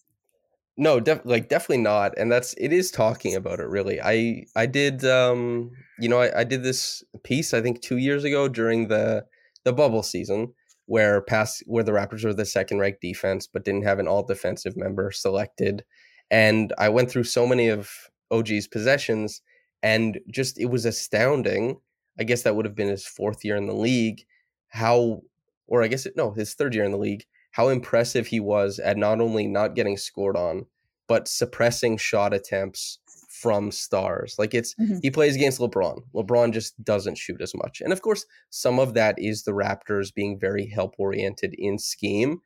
[0.80, 2.18] No, def- like definitely not.
[2.18, 4.00] And that's it is talking about it really.
[4.02, 8.24] I I did um you know I, I did this piece I think two years
[8.24, 9.26] ago during the
[9.65, 10.54] the bubble season
[10.86, 14.24] where past where the Raptors were the second ranked defense but didn't have an all
[14.24, 15.84] defensive member selected.
[16.32, 17.89] And I went through so many of
[18.32, 19.42] OG's possessions
[19.84, 21.80] And just it was astounding.
[22.20, 24.26] I guess that would have been his fourth year in the league.
[24.70, 25.22] How,
[25.68, 27.26] or I guess it, no, his third year in the league,
[27.60, 30.65] how impressive he was at not only not getting scored on,
[31.10, 34.36] but suppressing shot attempts from stars.
[34.39, 35.00] Like it's mm-hmm.
[35.02, 36.00] he plays against LeBron.
[36.15, 37.82] LeBron just doesn't shoot as much.
[37.82, 42.39] And of course, some of that is the Raptors being very help oriented in scheme,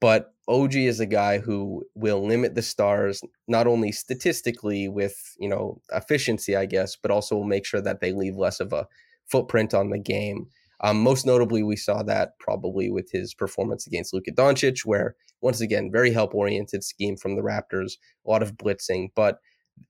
[0.00, 5.48] but OG is a guy who will limit the stars not only statistically with, you
[5.48, 8.86] know, efficiency, I guess, but also will make sure that they leave less of a
[9.26, 10.46] footprint on the game.
[10.82, 15.60] Um, most notably, we saw that probably with his performance against Luka Doncic, where once
[15.60, 17.92] again, very help oriented scheme from the Raptors,
[18.26, 19.38] a lot of blitzing, but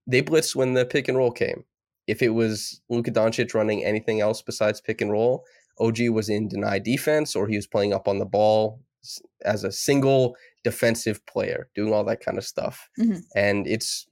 [0.07, 1.64] they blitzed when the pick and roll came.
[2.07, 5.44] If it was Luka Doncic running anything else besides pick and roll,
[5.79, 8.81] OG was in deny defense or he was playing up on the ball
[9.44, 12.88] as a single defensive player, doing all that kind of stuff.
[12.98, 13.20] Mm-hmm.
[13.35, 14.07] And it's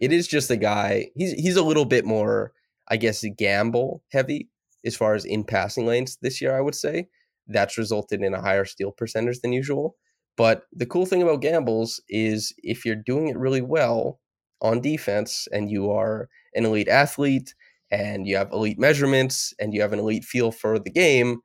[0.00, 1.08] it is just a guy.
[1.14, 2.52] He's he's a little bit more,
[2.88, 4.48] I guess, gamble heavy
[4.84, 6.56] as far as in passing lanes this year.
[6.56, 7.08] I would say
[7.46, 9.96] that's resulted in a higher steal percentage than usual.
[10.36, 14.20] But the cool thing about gambles is if you're doing it really well
[14.60, 17.54] on defense and you are an elite athlete
[17.90, 21.40] and you have elite measurements and you have an elite feel for the game,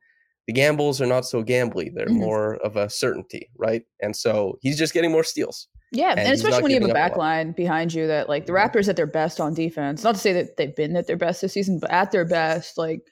[0.46, 1.90] the gambles are not so gambly.
[1.94, 2.18] They're mm-hmm.
[2.18, 3.82] more of a certainty, right?
[4.00, 5.68] And so he's just getting more steals.
[5.92, 8.52] Yeah, and, and especially when you have a back line behind you that like the
[8.52, 8.76] mm-hmm.
[8.76, 10.02] Raptors at their best on defense.
[10.02, 12.78] Not to say that they've been at their best this season, but at their best,
[12.78, 13.02] like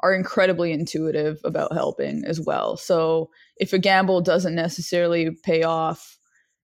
[0.00, 2.76] are incredibly intuitive about helping as well.
[2.76, 6.18] So if a gamble doesn't necessarily pay off,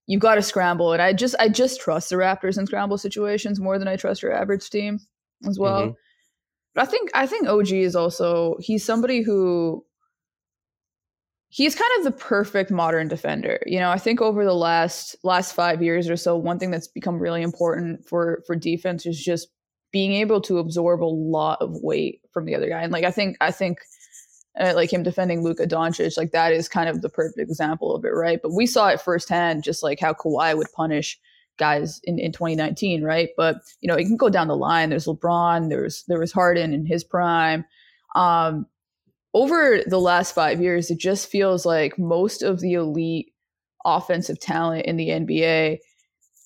[0.07, 0.93] you've got to scramble.
[0.93, 4.23] And I just I just trust the Raptors in scramble situations more than I trust
[4.23, 5.01] your average team
[5.49, 5.83] as well.
[5.83, 5.93] Mm-hmm.
[6.75, 9.85] But I think I think OG is also he's somebody who
[11.49, 13.61] he's kind of the perfect modern defender.
[13.67, 16.89] You know, I think over the last last 5 years or so one thing that's
[16.89, 19.49] become really important for for defense is just
[19.93, 22.83] being able to absorb a lot of weight from the other guy.
[22.83, 23.79] And like I think I think
[24.59, 28.05] uh, like him defending Luka Doncic, like that is kind of the perfect example of
[28.05, 28.41] it, right?
[28.43, 31.19] But we saw it firsthand, just like how Kawhi would punish
[31.59, 33.31] guys in, in 2019, right?
[33.37, 34.91] But you know, it can go down the line.
[34.91, 37.65] There's LeBron, there's there was Harden in his prime.
[38.15, 38.67] Um,
[39.35, 43.33] over the last five years, it just feels like most of the elite
[43.85, 45.79] offensive talent in the NBA,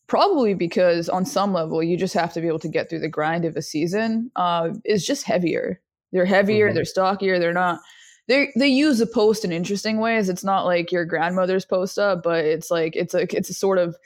[0.08, 3.08] probably because on some level you just have to be able to get through the
[3.08, 5.80] grind of a season, uh, is just heavier.
[6.12, 6.74] They're heavier, mm-hmm.
[6.74, 7.80] they're stockier, they're not.
[8.28, 10.28] They they use the post in interesting ways.
[10.28, 13.78] It's not like your grandmother's post up, but it's like it's a it's a sort
[13.78, 13.96] of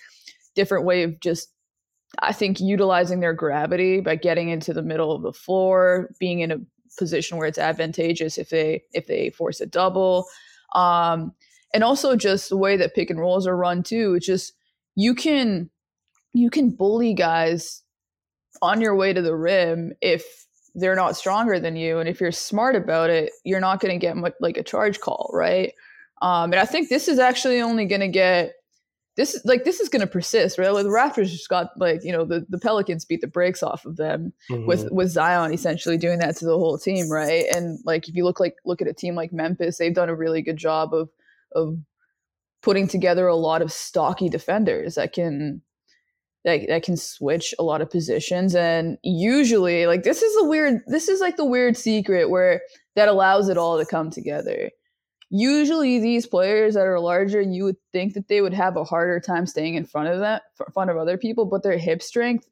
[0.55, 1.49] different way of just
[2.19, 6.51] I think utilizing their gravity by getting into the middle of the floor, being in
[6.51, 6.59] a
[6.99, 10.27] position where it's advantageous if they if they force a double
[10.75, 11.33] um
[11.73, 14.53] and also just the way that pick and rolls are run too it's just
[14.97, 15.71] you can
[16.33, 17.83] you can bully guys
[18.62, 22.33] on your way to the rim if they're not stronger than you and if you're
[22.33, 25.73] smart about it you're not going to get much like a charge call right
[26.23, 28.53] um and i think this is actually only going to get
[29.16, 30.73] this is like this is going to persist, right?
[30.73, 33.85] Like the Raptors just got like you know the, the Pelicans beat the brakes off
[33.85, 34.66] of them mm-hmm.
[34.66, 37.45] with with Zion essentially doing that to the whole team, right?
[37.55, 40.14] And like if you look like look at a team like Memphis, they've done a
[40.14, 41.11] really good job of
[41.55, 41.77] of
[42.62, 45.61] putting together a lot of stocky defenders that can
[46.44, 50.81] that, that can switch a lot of positions and usually like this is a weird
[50.87, 52.62] this is like the weird secret where
[52.96, 54.70] that allows it all to come together.
[55.31, 59.20] Usually these players that are larger, you would think that they would have a harder
[59.20, 60.42] time staying in front of that,
[60.74, 62.48] front of other people, but their hip strength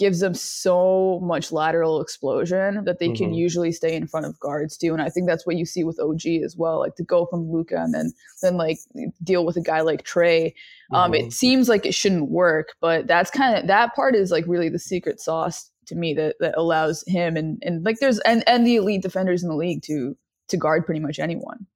[0.00, 3.16] gives them so much lateral explosion that they mm-hmm.
[3.16, 4.94] can usually stay in front of guards too.
[4.94, 7.52] And I think that's what you see with OG as well, like to go from
[7.52, 8.10] Luka and then
[8.40, 8.78] then like
[9.22, 10.54] deal with a guy like Trey.
[10.94, 11.26] Um, mm-hmm.
[11.26, 14.70] It seems like it shouldn't work, but that's kind of that part is like really
[14.70, 18.66] the secret sauce to me that that allows him and and like there's and and
[18.66, 20.16] the elite defenders in the league to
[20.48, 21.66] to guard pretty much anyone.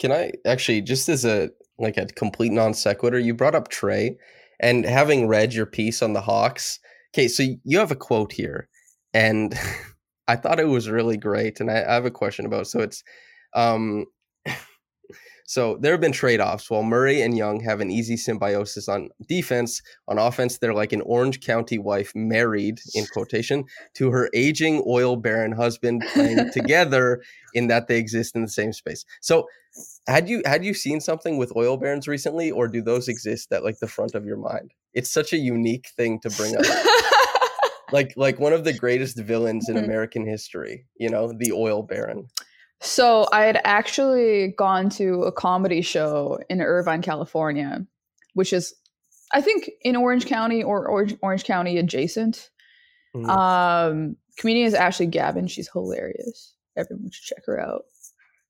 [0.00, 3.20] Can I actually just as a like a complete non sequitur?
[3.20, 4.18] You brought up Trey,
[4.58, 6.80] and having read your piece on the Hawks.
[7.12, 8.68] Okay, so you have a quote here,
[9.12, 9.54] and
[10.28, 12.68] I thought it was really great, and I, I have a question about.
[12.68, 13.02] So it's,
[13.54, 14.06] um,
[15.46, 16.70] so there have been trade offs.
[16.70, 21.00] While Murray and Young have an easy symbiosis on defense, on offense, they're like an
[21.00, 27.20] Orange County wife married, in quotation, to her aging oil baron husband playing together
[27.54, 29.04] in that they exist in the same space.
[29.20, 29.46] So
[30.10, 33.64] had you had you seen something with oil barons recently, or do those exist at
[33.64, 34.72] like the front of your mind?
[34.92, 36.64] It's such a unique thing to bring up.
[37.92, 39.84] like like one of the greatest villains in mm-hmm.
[39.84, 42.26] American history, you know, the oil baron.
[42.80, 47.86] So I had actually gone to a comedy show in Irvine, California,
[48.32, 48.74] which is,
[49.32, 52.48] I think, in Orange County or Orange, Orange County adjacent.
[53.14, 53.28] Mm.
[53.28, 55.46] Um, comedian is Ashley Gavin.
[55.46, 56.54] She's hilarious.
[56.76, 57.82] Everyone should check her out.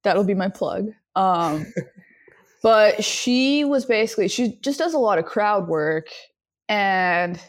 [0.02, 0.88] That'll be my plug.
[1.16, 1.66] Um,
[2.62, 6.08] but she was basically she just does a lot of crowd work,
[6.68, 7.40] and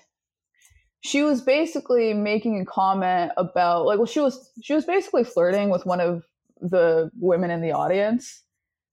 [1.02, 5.70] she was basically making a comment about like well she was she was basically flirting
[5.70, 6.24] with one of
[6.60, 8.44] the women in the audience.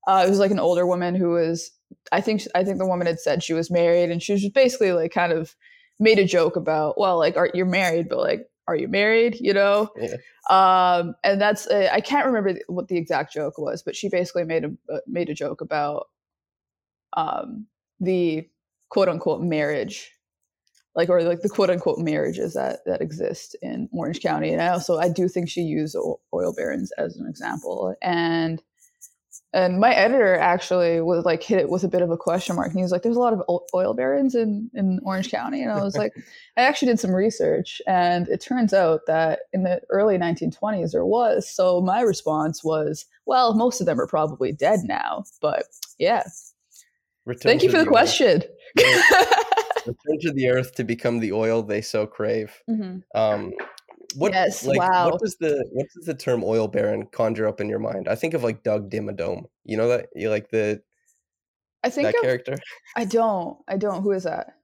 [0.07, 1.71] Uh, it was like an older woman who was
[2.13, 4.55] I think I think the woman had said she was married, and she was just
[4.55, 5.55] basically like kind of
[6.01, 9.39] made a joke about well like are you're married, but like are you married?
[9.41, 10.17] You know, yeah.
[10.51, 14.45] um, and that's uh, I can't remember what the exact joke was, but she basically
[14.45, 16.09] made a uh, made a joke about
[17.15, 17.67] um,
[17.99, 18.49] the
[18.91, 20.13] quote unquote marriage
[20.95, 24.53] like or like the quote unquote marriages that that exist in Orange County.
[24.53, 27.95] And I also I do think she used oil barons as an example.
[28.03, 28.61] And
[29.53, 32.69] and my editor actually was like hit it with a bit of a question mark.
[32.69, 33.43] And he was like, "There's a lot of
[33.75, 36.13] oil barons in in Orange County." And I was like,
[36.57, 41.07] I actually did some research, and it turns out that in the early 1920s there
[41.07, 41.49] was.
[41.49, 45.65] So my response was, "Well, most of them are probably dead now." But
[45.99, 46.25] yeah.
[47.25, 48.43] Return Thank you for the, the question.
[49.87, 52.63] return to the earth to become the oil they so crave.
[52.69, 52.99] Mm-hmm.
[53.19, 53.53] Um,
[54.15, 55.11] what, yes, like, wow.
[55.11, 58.09] What does the what does the term oil baron conjure up in your mind?
[58.09, 59.45] I think of like Doug Dimmadome.
[59.65, 60.83] You know that you like the
[61.85, 62.57] I think that of, character.
[62.97, 63.59] I don't.
[63.69, 64.03] I don't.
[64.03, 64.55] Who is that?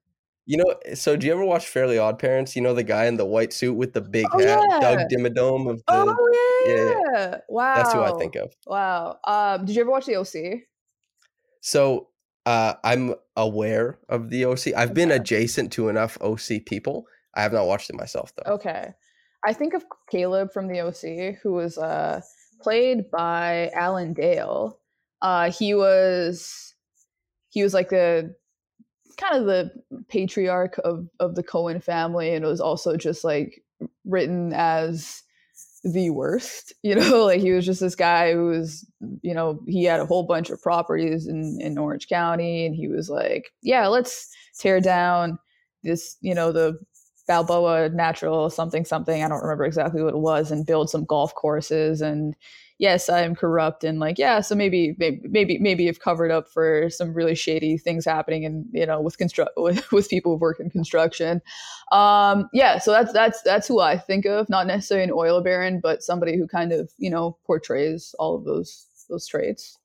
[0.46, 2.54] You know, so do you ever watch Fairly Odd Parents?
[2.54, 4.80] You know the guy in the white suit with the big oh, hat, yeah.
[4.80, 5.82] Doug Dimmadome of the.
[5.88, 7.74] Oh yeah, yeah, yeah, wow.
[7.76, 8.52] That's who I think of.
[8.66, 9.18] Wow.
[9.24, 10.62] Um, did you ever watch the OC?
[11.60, 12.08] So
[12.46, 14.74] uh, I'm aware of the OC.
[14.76, 17.06] I've been adjacent to enough OC people.
[17.34, 18.54] I have not watched it myself though.
[18.54, 18.92] Okay.
[19.46, 22.20] I think of Caleb from the OC, who was uh,
[22.60, 24.78] played by Alan Dale.
[25.22, 26.74] Uh, he was
[27.50, 28.34] he was like the
[29.16, 29.70] kind of the
[30.08, 33.62] patriarch of of the Cohen family, and it was also just like
[34.04, 35.22] written as
[35.84, 36.72] the worst.
[36.82, 38.86] You know, like he was just this guy who was,
[39.22, 42.88] you know, he had a whole bunch of properties in, in Orange County and he
[42.88, 44.28] was like, yeah, let's
[44.58, 45.38] tear down
[45.82, 46.78] this, you know, the
[47.26, 49.22] Balboa natural something something.
[49.22, 52.34] I don't remember exactly what it was and build some golf courses and
[52.78, 56.90] yes, I'm corrupt and like, yeah, so maybe, maybe, maybe, maybe you've covered up for
[56.90, 60.60] some really shady things happening and, you know, with construct, with, with people who work
[60.60, 61.40] in construction.
[61.92, 65.80] Um, yeah, so that's, that's, that's who I think of, not necessarily an oil baron,
[65.80, 69.78] but somebody who kind of, you know, portrays all of those, those traits.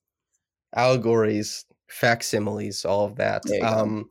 [0.76, 3.44] Allegories, facsimiles, all of that.
[3.64, 4.10] Um,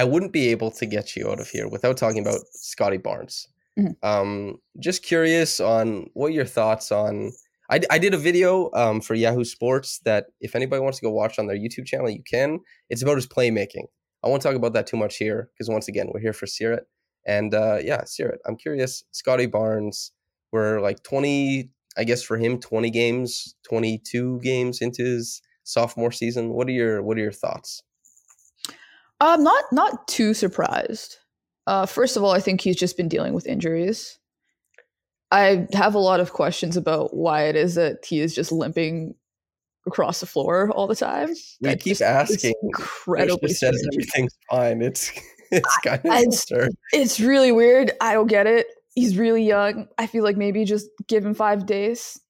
[0.00, 3.46] I wouldn't be able to get you out of here without talking about Scottie Barnes.
[3.78, 3.92] Mm-hmm.
[4.02, 7.32] Um, just curious on what your thoughts on
[7.70, 11.10] I, I did a video um, for Yahoo Sports that if anybody wants to go
[11.10, 12.60] watch on their YouTube channel, you can.
[12.88, 13.84] It's about his playmaking.
[14.24, 16.84] I won't talk about that too much here because once again, we're here for Seerat.
[17.26, 19.04] And uh, yeah, Seerat, I'm curious.
[19.12, 20.12] Scottie Barnes,
[20.50, 26.54] we're like 20, I guess for him, 20 games, 22 games into his sophomore season.
[26.54, 27.82] What are your What are your thoughts?
[29.20, 31.16] I'm not not too surprised.
[31.66, 34.18] Uh, first of all, I think he's just been dealing with injuries.
[35.30, 39.14] I have a lot of questions about why it is that he is just limping
[39.86, 41.28] across the floor all the time.
[41.60, 42.54] We keep just, asking.
[42.62, 44.82] Incredibly says everything's fine.
[44.82, 45.12] It's
[45.50, 46.46] it's kind of it's,
[46.92, 47.92] it's really weird.
[48.00, 48.66] I don't get it.
[48.94, 49.86] He's really young.
[49.98, 52.20] I feel like maybe just give him five days.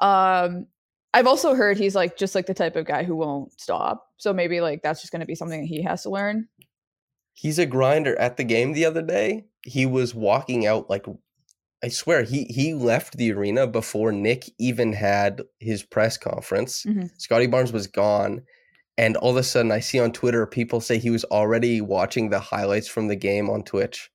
[0.00, 0.66] Um,
[1.14, 4.06] I've also heard he's like just like the type of guy who won't stop.
[4.24, 6.48] So maybe like that's just going to be something that he has to learn.
[7.34, 8.18] He's a grinder.
[8.18, 11.04] At the game the other day, he was walking out like
[11.84, 16.84] I swear he he left the arena before Nick even had his press conference.
[16.84, 17.08] Mm-hmm.
[17.18, 18.44] Scottie Barnes was gone.
[18.96, 22.30] And all of a sudden I see on Twitter people say he was already watching
[22.30, 24.10] the highlights from the game on Twitch.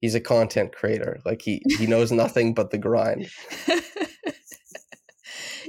[0.00, 1.18] He's a content creator.
[1.24, 3.28] Like he he knows nothing but the grind.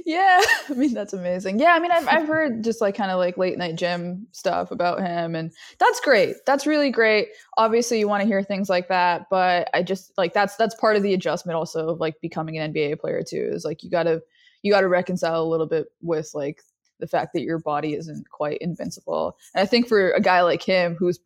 [0.06, 0.40] yeah
[0.70, 1.58] i mean that's amazing.
[1.58, 4.70] Yeah i mean I've, I've heard just like kind of like late night gym stuff
[4.70, 6.36] about him and that's great.
[6.46, 7.28] That's really great.
[7.58, 10.96] Obviously you want to hear things like that but i just like that's that's part
[10.96, 14.22] of the adjustment also of like becoming an nba player too is like you gotta
[14.62, 16.62] you gotta reconcile a little bit with like
[17.00, 19.36] the fact that your body isn't quite invincible.
[19.54, 21.18] And i think for a guy like him whose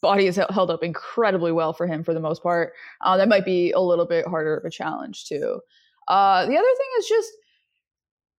[0.00, 2.72] body is held up incredibly well for him for the most part
[3.02, 5.60] uh, that might be a little bit harder of a challenge too.
[6.08, 7.32] Uh, the other thing is just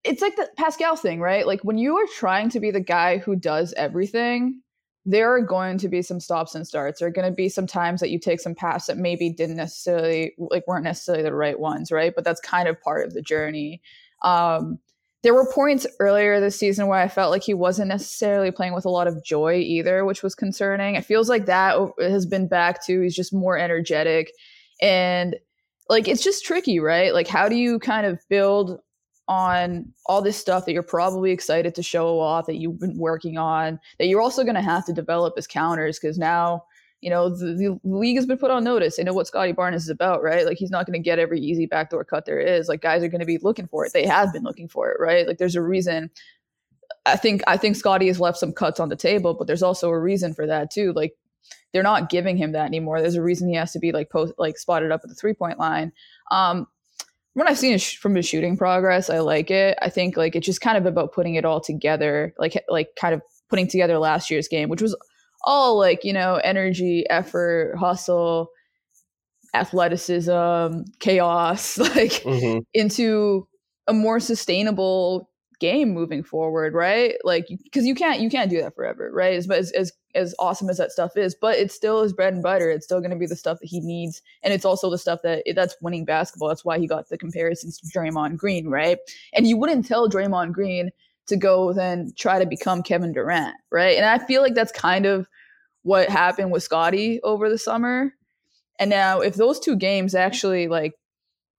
[0.04, 1.48] it's like the Pascal thing, right?
[1.48, 4.62] Like when you are trying to be the guy who does everything,
[5.06, 7.00] there are going to be some stops and starts.
[7.00, 9.58] There are going to be some times that you take some paths that maybe didn't
[9.58, 12.14] necessarily like weren't necessarily the right ones, right?
[12.16, 13.82] But that's kind of part of the journey.
[14.24, 14.80] Um,
[15.24, 18.86] there were points earlier this season where I felt like he wasn't necessarily playing with
[18.86, 20.96] a lot of joy either, which was concerning.
[20.96, 24.32] It feels like that has been back to he's just more energetic
[24.82, 25.38] and
[25.90, 27.14] like it's just tricky, right?
[27.14, 28.80] Like how do you kind of build
[29.28, 33.38] on all this stuff that you're probably excited to show off that you've been working
[33.38, 36.64] on that you're also going to have to develop as counters because now
[37.00, 38.96] you know the, the, league has been put on notice.
[38.96, 40.46] They know what scottie barnes is about right?
[40.46, 42.70] Like he's not going to get every easy backdoor cut there is.
[42.70, 43.94] Like guys are going to be looking for it.
[43.94, 45.28] They have been looking for it right?
[45.28, 46.10] Like there's a reason.
[47.06, 49.90] I think i think scottie has left some cuts on the table but there's also
[49.90, 50.94] a reason for that too.
[50.94, 51.16] Like
[51.74, 53.02] they're not giving him that anymore.
[53.02, 55.34] There's a reason he has to be like post like spotted up at the three
[55.34, 55.92] point line.
[56.32, 56.68] Um
[57.34, 59.78] when I've seen sh- from his shooting progress, I like it.
[59.82, 63.14] I think like it's just kind of about putting it all together, like like kind
[63.14, 64.96] of putting together last year's game, which was
[65.44, 68.50] all like you know energy, effort, hustle,
[69.54, 72.60] athleticism, chaos, like mm-hmm.
[72.74, 73.48] into
[73.88, 75.30] a more sustainable
[75.64, 77.16] game moving forward, right?
[77.24, 79.34] Like because you can't you can't do that forever, right?
[79.34, 82.44] As as as as awesome as that stuff is, but it's still his bread and
[82.44, 82.70] butter.
[82.70, 85.22] It's still going to be the stuff that he needs, and it's also the stuff
[85.24, 86.50] that that's winning basketball.
[86.50, 88.98] That's why he got the comparisons to Draymond Green, right?
[89.32, 90.92] And you wouldn't tell Draymond Green
[91.28, 93.96] to go then try to become Kevin Durant, right?
[93.96, 95.30] And I feel like that's kind of
[95.84, 98.14] what happened with Scottie over the summer.
[98.80, 100.94] And now if those two games actually like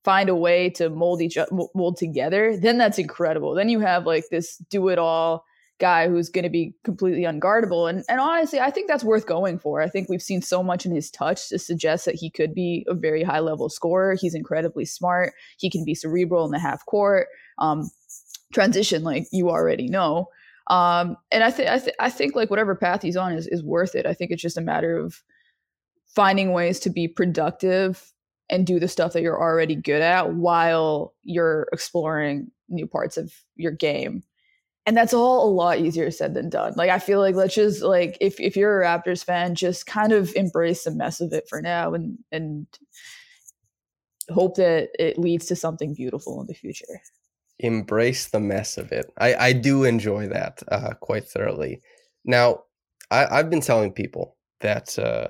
[0.04, 3.54] find a way to mold each mold together, then that's incredible.
[3.54, 5.44] Then you have like this do it all
[5.80, 7.88] guy who's going to be completely unguardable.
[7.88, 9.80] And and honestly, I think that's worth going for.
[9.80, 12.86] I think we've seen so much in his touch to suggest that he could be
[12.88, 14.14] a very high level scorer.
[14.14, 15.32] He's incredibly smart.
[15.58, 17.26] He can be cerebral in the half court.
[17.58, 17.90] Um,
[18.52, 20.28] transition, like you already know.
[20.70, 23.94] Um, and I think th- I think like whatever path he's on is is worth
[23.94, 24.06] it.
[24.06, 25.22] I think it's just a matter of
[26.06, 28.13] finding ways to be productive
[28.50, 33.32] and do the stuff that you're already good at while you're exploring new parts of
[33.56, 34.22] your game.
[34.86, 36.74] And that's all a lot easier said than done.
[36.76, 40.12] Like i feel like let's just like if, if you're a raptors fan just kind
[40.12, 42.66] of embrace the mess of it for now and and
[44.30, 47.00] hope that it leads to something beautiful in the future.
[47.58, 49.10] Embrace the mess of it.
[49.18, 51.80] I i do enjoy that uh quite thoroughly.
[52.24, 52.64] Now
[53.10, 55.28] i i've been telling people that uh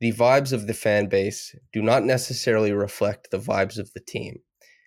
[0.00, 4.40] the vibes of the fan base do not necessarily reflect the vibes of the team.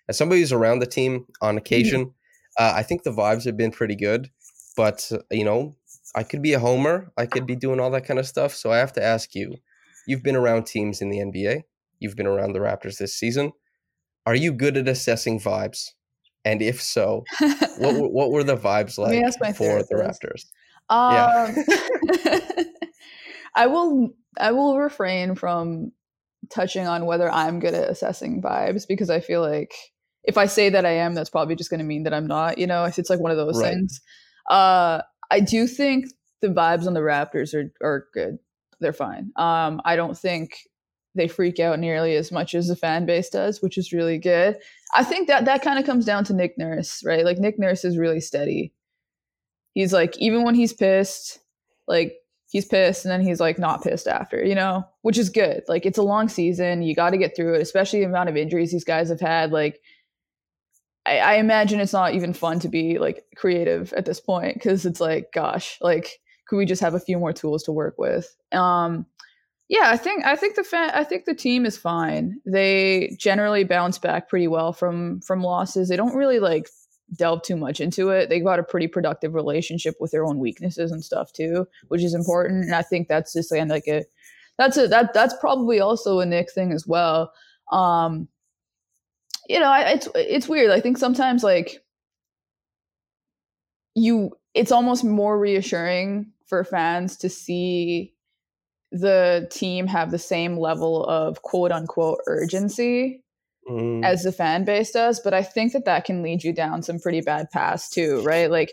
[0.08, 1.58] As somebody who's around the team on mm-hmm.
[1.58, 2.62] occasion, mm-hmm.
[2.62, 4.30] uh, I think the vibes have been pretty good.
[4.76, 5.76] But, you know,
[6.14, 7.12] I could be a homer.
[7.16, 8.54] I could be doing all that kind of stuff.
[8.54, 9.56] So I have to ask you
[10.06, 11.62] you've been around teams in the NBA,
[11.98, 13.52] you've been around the Raptors this season.
[14.26, 15.90] Are you good at assessing vibes?
[16.44, 17.24] And if so,
[17.78, 20.46] what, what were the vibes like for the Raptors?
[20.88, 21.64] Um,
[22.24, 22.64] yeah.
[23.54, 25.92] I will I will refrain from
[26.50, 29.74] touching on whether I'm good at assessing vibes because I feel like
[30.24, 32.58] if I say that I am, that's probably just going to mean that I'm not.
[32.58, 33.74] You know, if it's like one of those right.
[33.74, 34.00] things.
[34.48, 36.06] Uh, I do think
[36.40, 38.38] the vibes on the Raptors are are good.
[38.80, 39.32] They're fine.
[39.36, 40.56] Um, I don't think
[41.14, 44.56] they freak out nearly as much as the fan base does, which is really good.
[44.94, 47.24] I think that that kind of comes down to Nick Nurse, right?
[47.24, 48.72] Like Nick Nurse is really steady.
[49.74, 51.40] He's like even when he's pissed,
[51.86, 52.14] like
[52.50, 55.62] he's pissed and then he's like not pissed after, you know, which is good.
[55.68, 56.82] Like it's a long season.
[56.82, 59.52] You got to get through it, especially the amount of injuries these guys have had.
[59.52, 59.80] Like,
[61.06, 64.84] I, I imagine it's not even fun to be like creative at this point because
[64.84, 68.36] it's like, gosh, like, could we just have a few more tools to work with?
[68.50, 69.06] Um,
[69.68, 72.40] yeah, I think I think the fa- I think the team is fine.
[72.44, 75.88] They generally bounce back pretty well from from losses.
[75.88, 76.68] They don't really like
[77.16, 78.28] delve too much into it.
[78.28, 82.14] They've got a pretty productive relationship with their own weaknesses and stuff too, which is
[82.14, 82.64] important.
[82.64, 84.04] And I think that's just like a
[84.58, 87.32] that's a that that's probably also a Nick thing as well.
[87.72, 88.28] Um,
[89.48, 90.70] you know, it's it's weird.
[90.70, 91.82] I think sometimes like
[93.94, 98.14] you, it's almost more reassuring for fans to see
[98.92, 103.22] the team have the same level of quote unquote urgency
[103.70, 104.04] mm.
[104.04, 105.20] as the fan base does.
[105.20, 108.50] But I think that that can lead you down some pretty bad paths too, right?
[108.50, 108.72] Like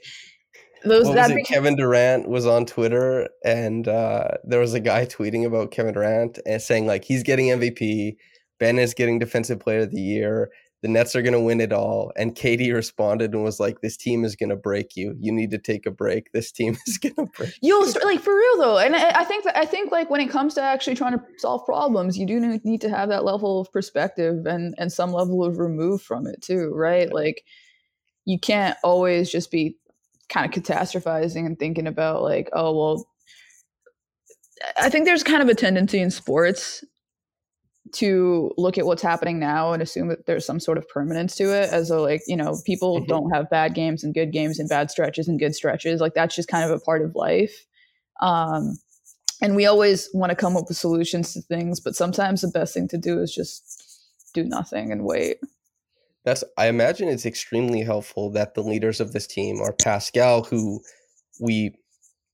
[0.84, 5.46] those that became- Kevin Durant was on Twitter and uh, there was a guy tweeting
[5.46, 8.18] about Kevin Durant and saying like he's getting MVP,
[8.60, 11.74] Ben is getting Defensive Player of the Year, the Nets are going to win it
[11.74, 12.12] all.
[12.16, 15.16] And KD responded and was like, "This team is going to break you.
[15.20, 16.32] You need to take a break.
[16.32, 19.44] This team is going to break." You'll like for real though, and I, I think
[19.46, 22.40] that I think like when it comes to actually trying to solve problems, you do
[22.64, 26.42] need to have that level of perspective and and some level of remove from it
[26.42, 27.12] too, right?
[27.12, 27.44] Like
[28.26, 29.78] you can't always just be
[30.30, 33.08] kind of catastrophizing and thinking about like, oh well.
[34.82, 36.84] I think there's kind of a tendency in sports
[37.94, 41.46] to look at what's happening now and assume that there's some sort of permanence to
[41.46, 43.08] it as though like you know people mm-hmm.
[43.08, 46.36] don't have bad games and good games and bad stretches and good stretches like that's
[46.36, 47.66] just kind of a part of life
[48.22, 48.78] um
[49.42, 52.74] and we always want to come up with solutions to things but sometimes the best
[52.74, 53.78] thing to do is just
[54.38, 55.38] do nothing and wait.
[56.24, 60.82] That's I imagine it's extremely helpful that the leaders of this team are Pascal, who
[61.40, 61.76] we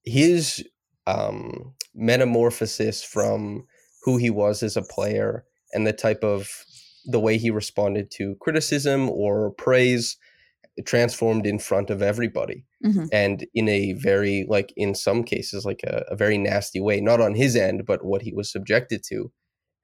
[0.03, 0.67] his
[1.05, 3.65] um, metamorphosis from
[4.03, 6.49] who he was as a player and the type of
[7.05, 10.17] the way he responded to criticism or praise
[10.85, 12.65] transformed in front of everybody.
[12.85, 13.05] Mm-hmm.
[13.13, 17.21] and in a very like in some cases like a, a, very nasty way not
[17.21, 19.31] on his end but what he was subjected to.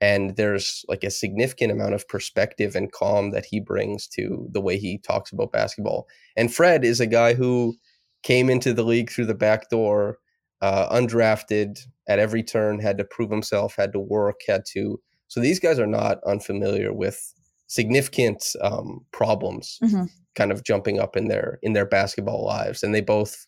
[0.02, 4.60] And there's like a significant amount of perspective and calm that he brings to the
[4.60, 6.08] way he talks about basketball.
[6.36, 7.78] And fred is a guy who
[8.22, 10.18] came into the league through the back door
[10.62, 15.40] uh, undrafted at every turn had to prove himself had to work had to so
[15.40, 17.34] these guys are not unfamiliar with
[17.68, 20.06] significant um, problems mm-hmm.
[20.36, 23.46] kind of jumping up in their in their basketball lives and they both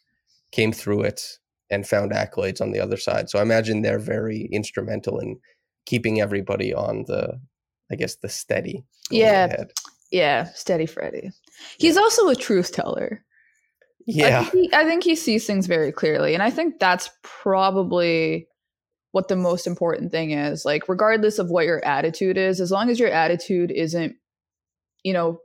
[0.51, 1.38] came through it
[1.70, 5.38] and found accolades on the other side so i imagine they're very instrumental in
[5.86, 7.39] keeping everybody on the
[7.91, 9.72] i guess the steady yeah ahead.
[10.12, 11.32] yeah steady freddy
[11.80, 12.01] he's yeah.
[12.01, 13.24] also a truth teller
[14.08, 17.10] yeah I think, he, I think he sees things very clearly and i think that's
[17.24, 18.47] probably
[19.12, 20.66] what the most important thing is.
[20.66, 24.16] Like, regardless of what your attitude is, as long as your attitude isn't,
[25.04, 25.39] you know,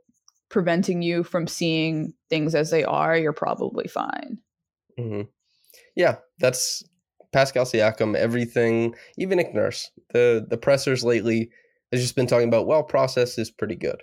[0.48, 4.38] preventing you from seeing things as they are, you're probably fine.
[4.98, 5.22] Mm-hmm.
[5.96, 6.84] Yeah, that's
[7.32, 8.14] Pascal Siakam.
[8.14, 11.50] Everything, even Nick Nurse, the the pressers lately
[11.90, 12.66] has just been talking about.
[12.66, 14.02] Well, process is pretty good.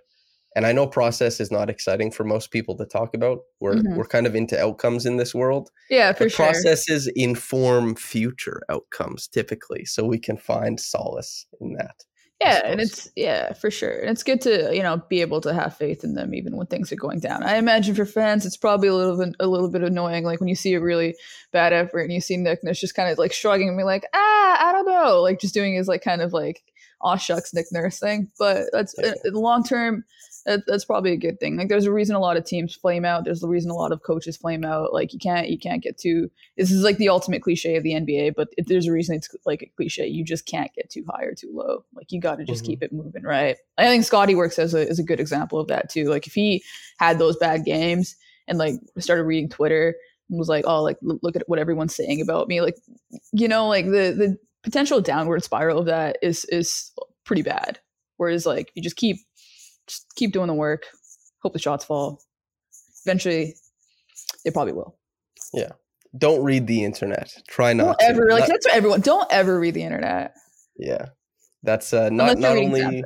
[0.55, 3.39] And I know process is not exciting for most people to talk about.
[3.59, 3.95] We're mm-hmm.
[3.95, 5.69] we're kind of into outcomes in this world.
[5.89, 6.45] Yeah, for sure.
[6.45, 12.03] Processes inform future outcomes typically, so we can find solace in that.
[12.43, 13.99] Yeah, and it's yeah, for sure.
[13.99, 16.67] And it's good to, you know, be able to have faith in them even when
[16.67, 17.41] things are going down.
[17.41, 20.49] I imagine for fans it's probably a little bit a little bit annoying like when
[20.49, 21.15] you see a really
[21.53, 24.05] bad effort and you see Nick Nurse just kind of like shrugging and be like,
[24.13, 26.63] "Ah, I don't know." Like just doing his like kind of like
[27.01, 28.29] aw shucks Nick Nurse thing.
[28.37, 29.13] But that's yeah.
[29.25, 30.03] uh, long term
[30.45, 31.57] that's probably a good thing.
[31.57, 33.23] Like there's a reason a lot of teams flame out.
[33.23, 34.93] There's a reason a lot of coaches flame out.
[34.93, 36.29] Like you can't you can't get too.
[36.57, 39.29] This is like the ultimate cliche of the NBA, but if there's a reason it's
[39.45, 40.07] like a cliche.
[40.07, 41.85] You just can't get too high or too low.
[41.93, 42.71] Like you got to just mm-hmm.
[42.71, 43.55] keep it moving, right?
[43.77, 46.09] I think Scottie works as a as a good example of that too.
[46.09, 46.63] Like if he
[46.97, 48.15] had those bad games
[48.47, 49.95] and like started reading Twitter
[50.29, 52.75] and was like, oh, like look at what everyone's saying about me, like
[53.31, 56.91] you know, like the the potential downward spiral of that is is
[57.25, 57.79] pretty bad.
[58.17, 59.17] Whereas like you just keep
[59.87, 60.83] just keep doing the work.
[61.41, 62.21] Hope the shots fall.
[63.05, 63.55] Eventually,
[64.43, 64.97] they probably will.
[65.53, 65.71] Yeah.
[66.17, 67.33] Don't read the internet.
[67.47, 68.05] Try not don't to.
[68.05, 69.01] Ever, like that's what everyone.
[69.01, 70.35] Don't ever read the internet.
[70.77, 71.07] Yeah,
[71.63, 73.03] that's uh, not not only.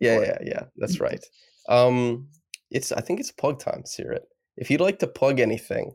[0.00, 0.62] Yeah, yeah, yeah.
[0.76, 1.24] That's right.
[1.68, 2.28] Um,
[2.70, 4.22] it's I think it's plug time, Seerat.
[4.56, 5.94] If you'd like to plug anything,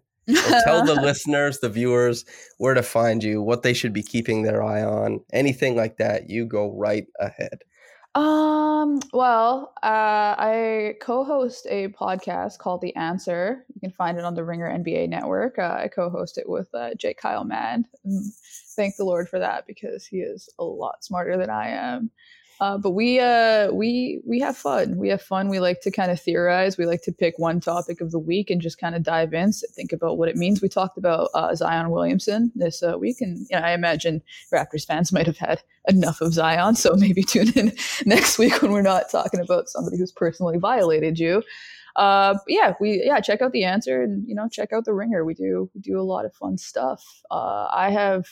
[0.64, 2.24] tell the listeners, the viewers,
[2.57, 6.30] where to find you, what they should be keeping their eye on, anything like that.
[6.30, 7.60] You go right ahead.
[8.16, 13.66] Um, well, uh, I co-host a podcast called The Answer.
[13.74, 15.60] You can find it on the Ringer NBA network.
[15.60, 17.86] Uh, I co-host it with uh, Jake Kyle Mann.
[18.76, 22.12] thank the Lord for that because he is a lot smarter than I am.
[22.60, 24.97] Uh, but we uh, we we have fun.
[24.97, 25.47] We have fun.
[25.47, 26.78] We like to kind of theorize.
[26.78, 29.53] We like to pick one topic of the week and just kind of dive in,
[29.53, 30.62] think about what it means.
[30.62, 34.22] We talked about uh, Zion Williamson this uh, week, and you know, I imagine
[34.53, 37.72] Raptors fans might have had enough of Zion, so maybe tune in
[38.05, 41.43] next week when we're not talking about somebody who's personally violated you.
[41.95, 45.24] Uh, yeah, we yeah check out the answer and you know check out the Ringer.
[45.24, 47.03] We do we do a lot of fun stuff.
[47.32, 48.28] Uh, I have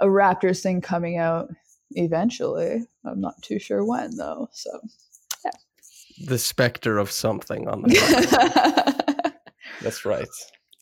[0.00, 1.48] a Raptors thing coming out
[1.92, 2.84] eventually.
[3.04, 4.48] I'm not too sure when though.
[4.52, 4.70] So,
[5.44, 5.50] yeah.
[6.26, 9.34] The specter of something on the.
[9.82, 10.28] That's right.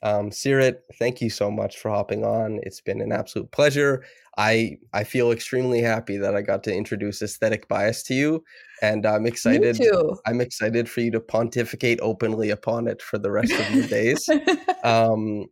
[0.02, 2.60] Um, Seerat, thank you so much for hopping on.
[2.62, 4.04] It's been an absolute pleasure.
[4.36, 8.44] I I feel extremely happy that I got to introduce aesthetic bias to you,
[8.80, 9.80] and I'm excited.
[10.26, 14.28] I'm excited for you to pontificate openly upon it for the rest of your days.
[14.84, 15.46] um,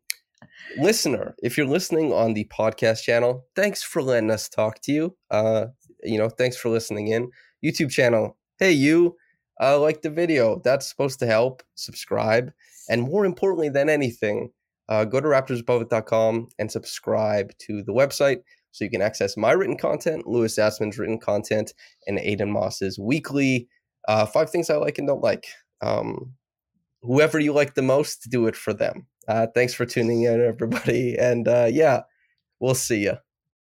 [0.79, 5.17] listener, if you're listening on the podcast channel, thanks for letting us talk to you.
[5.31, 5.67] Uh,
[6.03, 7.31] you know, thanks for listening in.
[7.65, 9.17] YouTube channel, hey you,
[9.61, 10.61] uh, like the video.
[10.65, 11.63] That's supposed to help.
[11.75, 12.53] Subscribe,
[12.89, 14.51] and more importantly than anything,
[14.89, 19.79] uh, go to raptorsrepublic.com and subscribe to the website so you can access my written
[19.79, 21.73] content, Louis Zatzman's written content,
[22.07, 23.69] and Aiden Moss's weekly
[24.07, 25.47] uh, five things I like and don't like.
[25.81, 26.35] Um,
[27.03, 29.07] whoever you like the most, do it for them.
[29.29, 31.16] Uh, thanks for tuning in, everybody.
[31.18, 32.03] And uh, yeah,
[32.61, 33.18] we'll see you.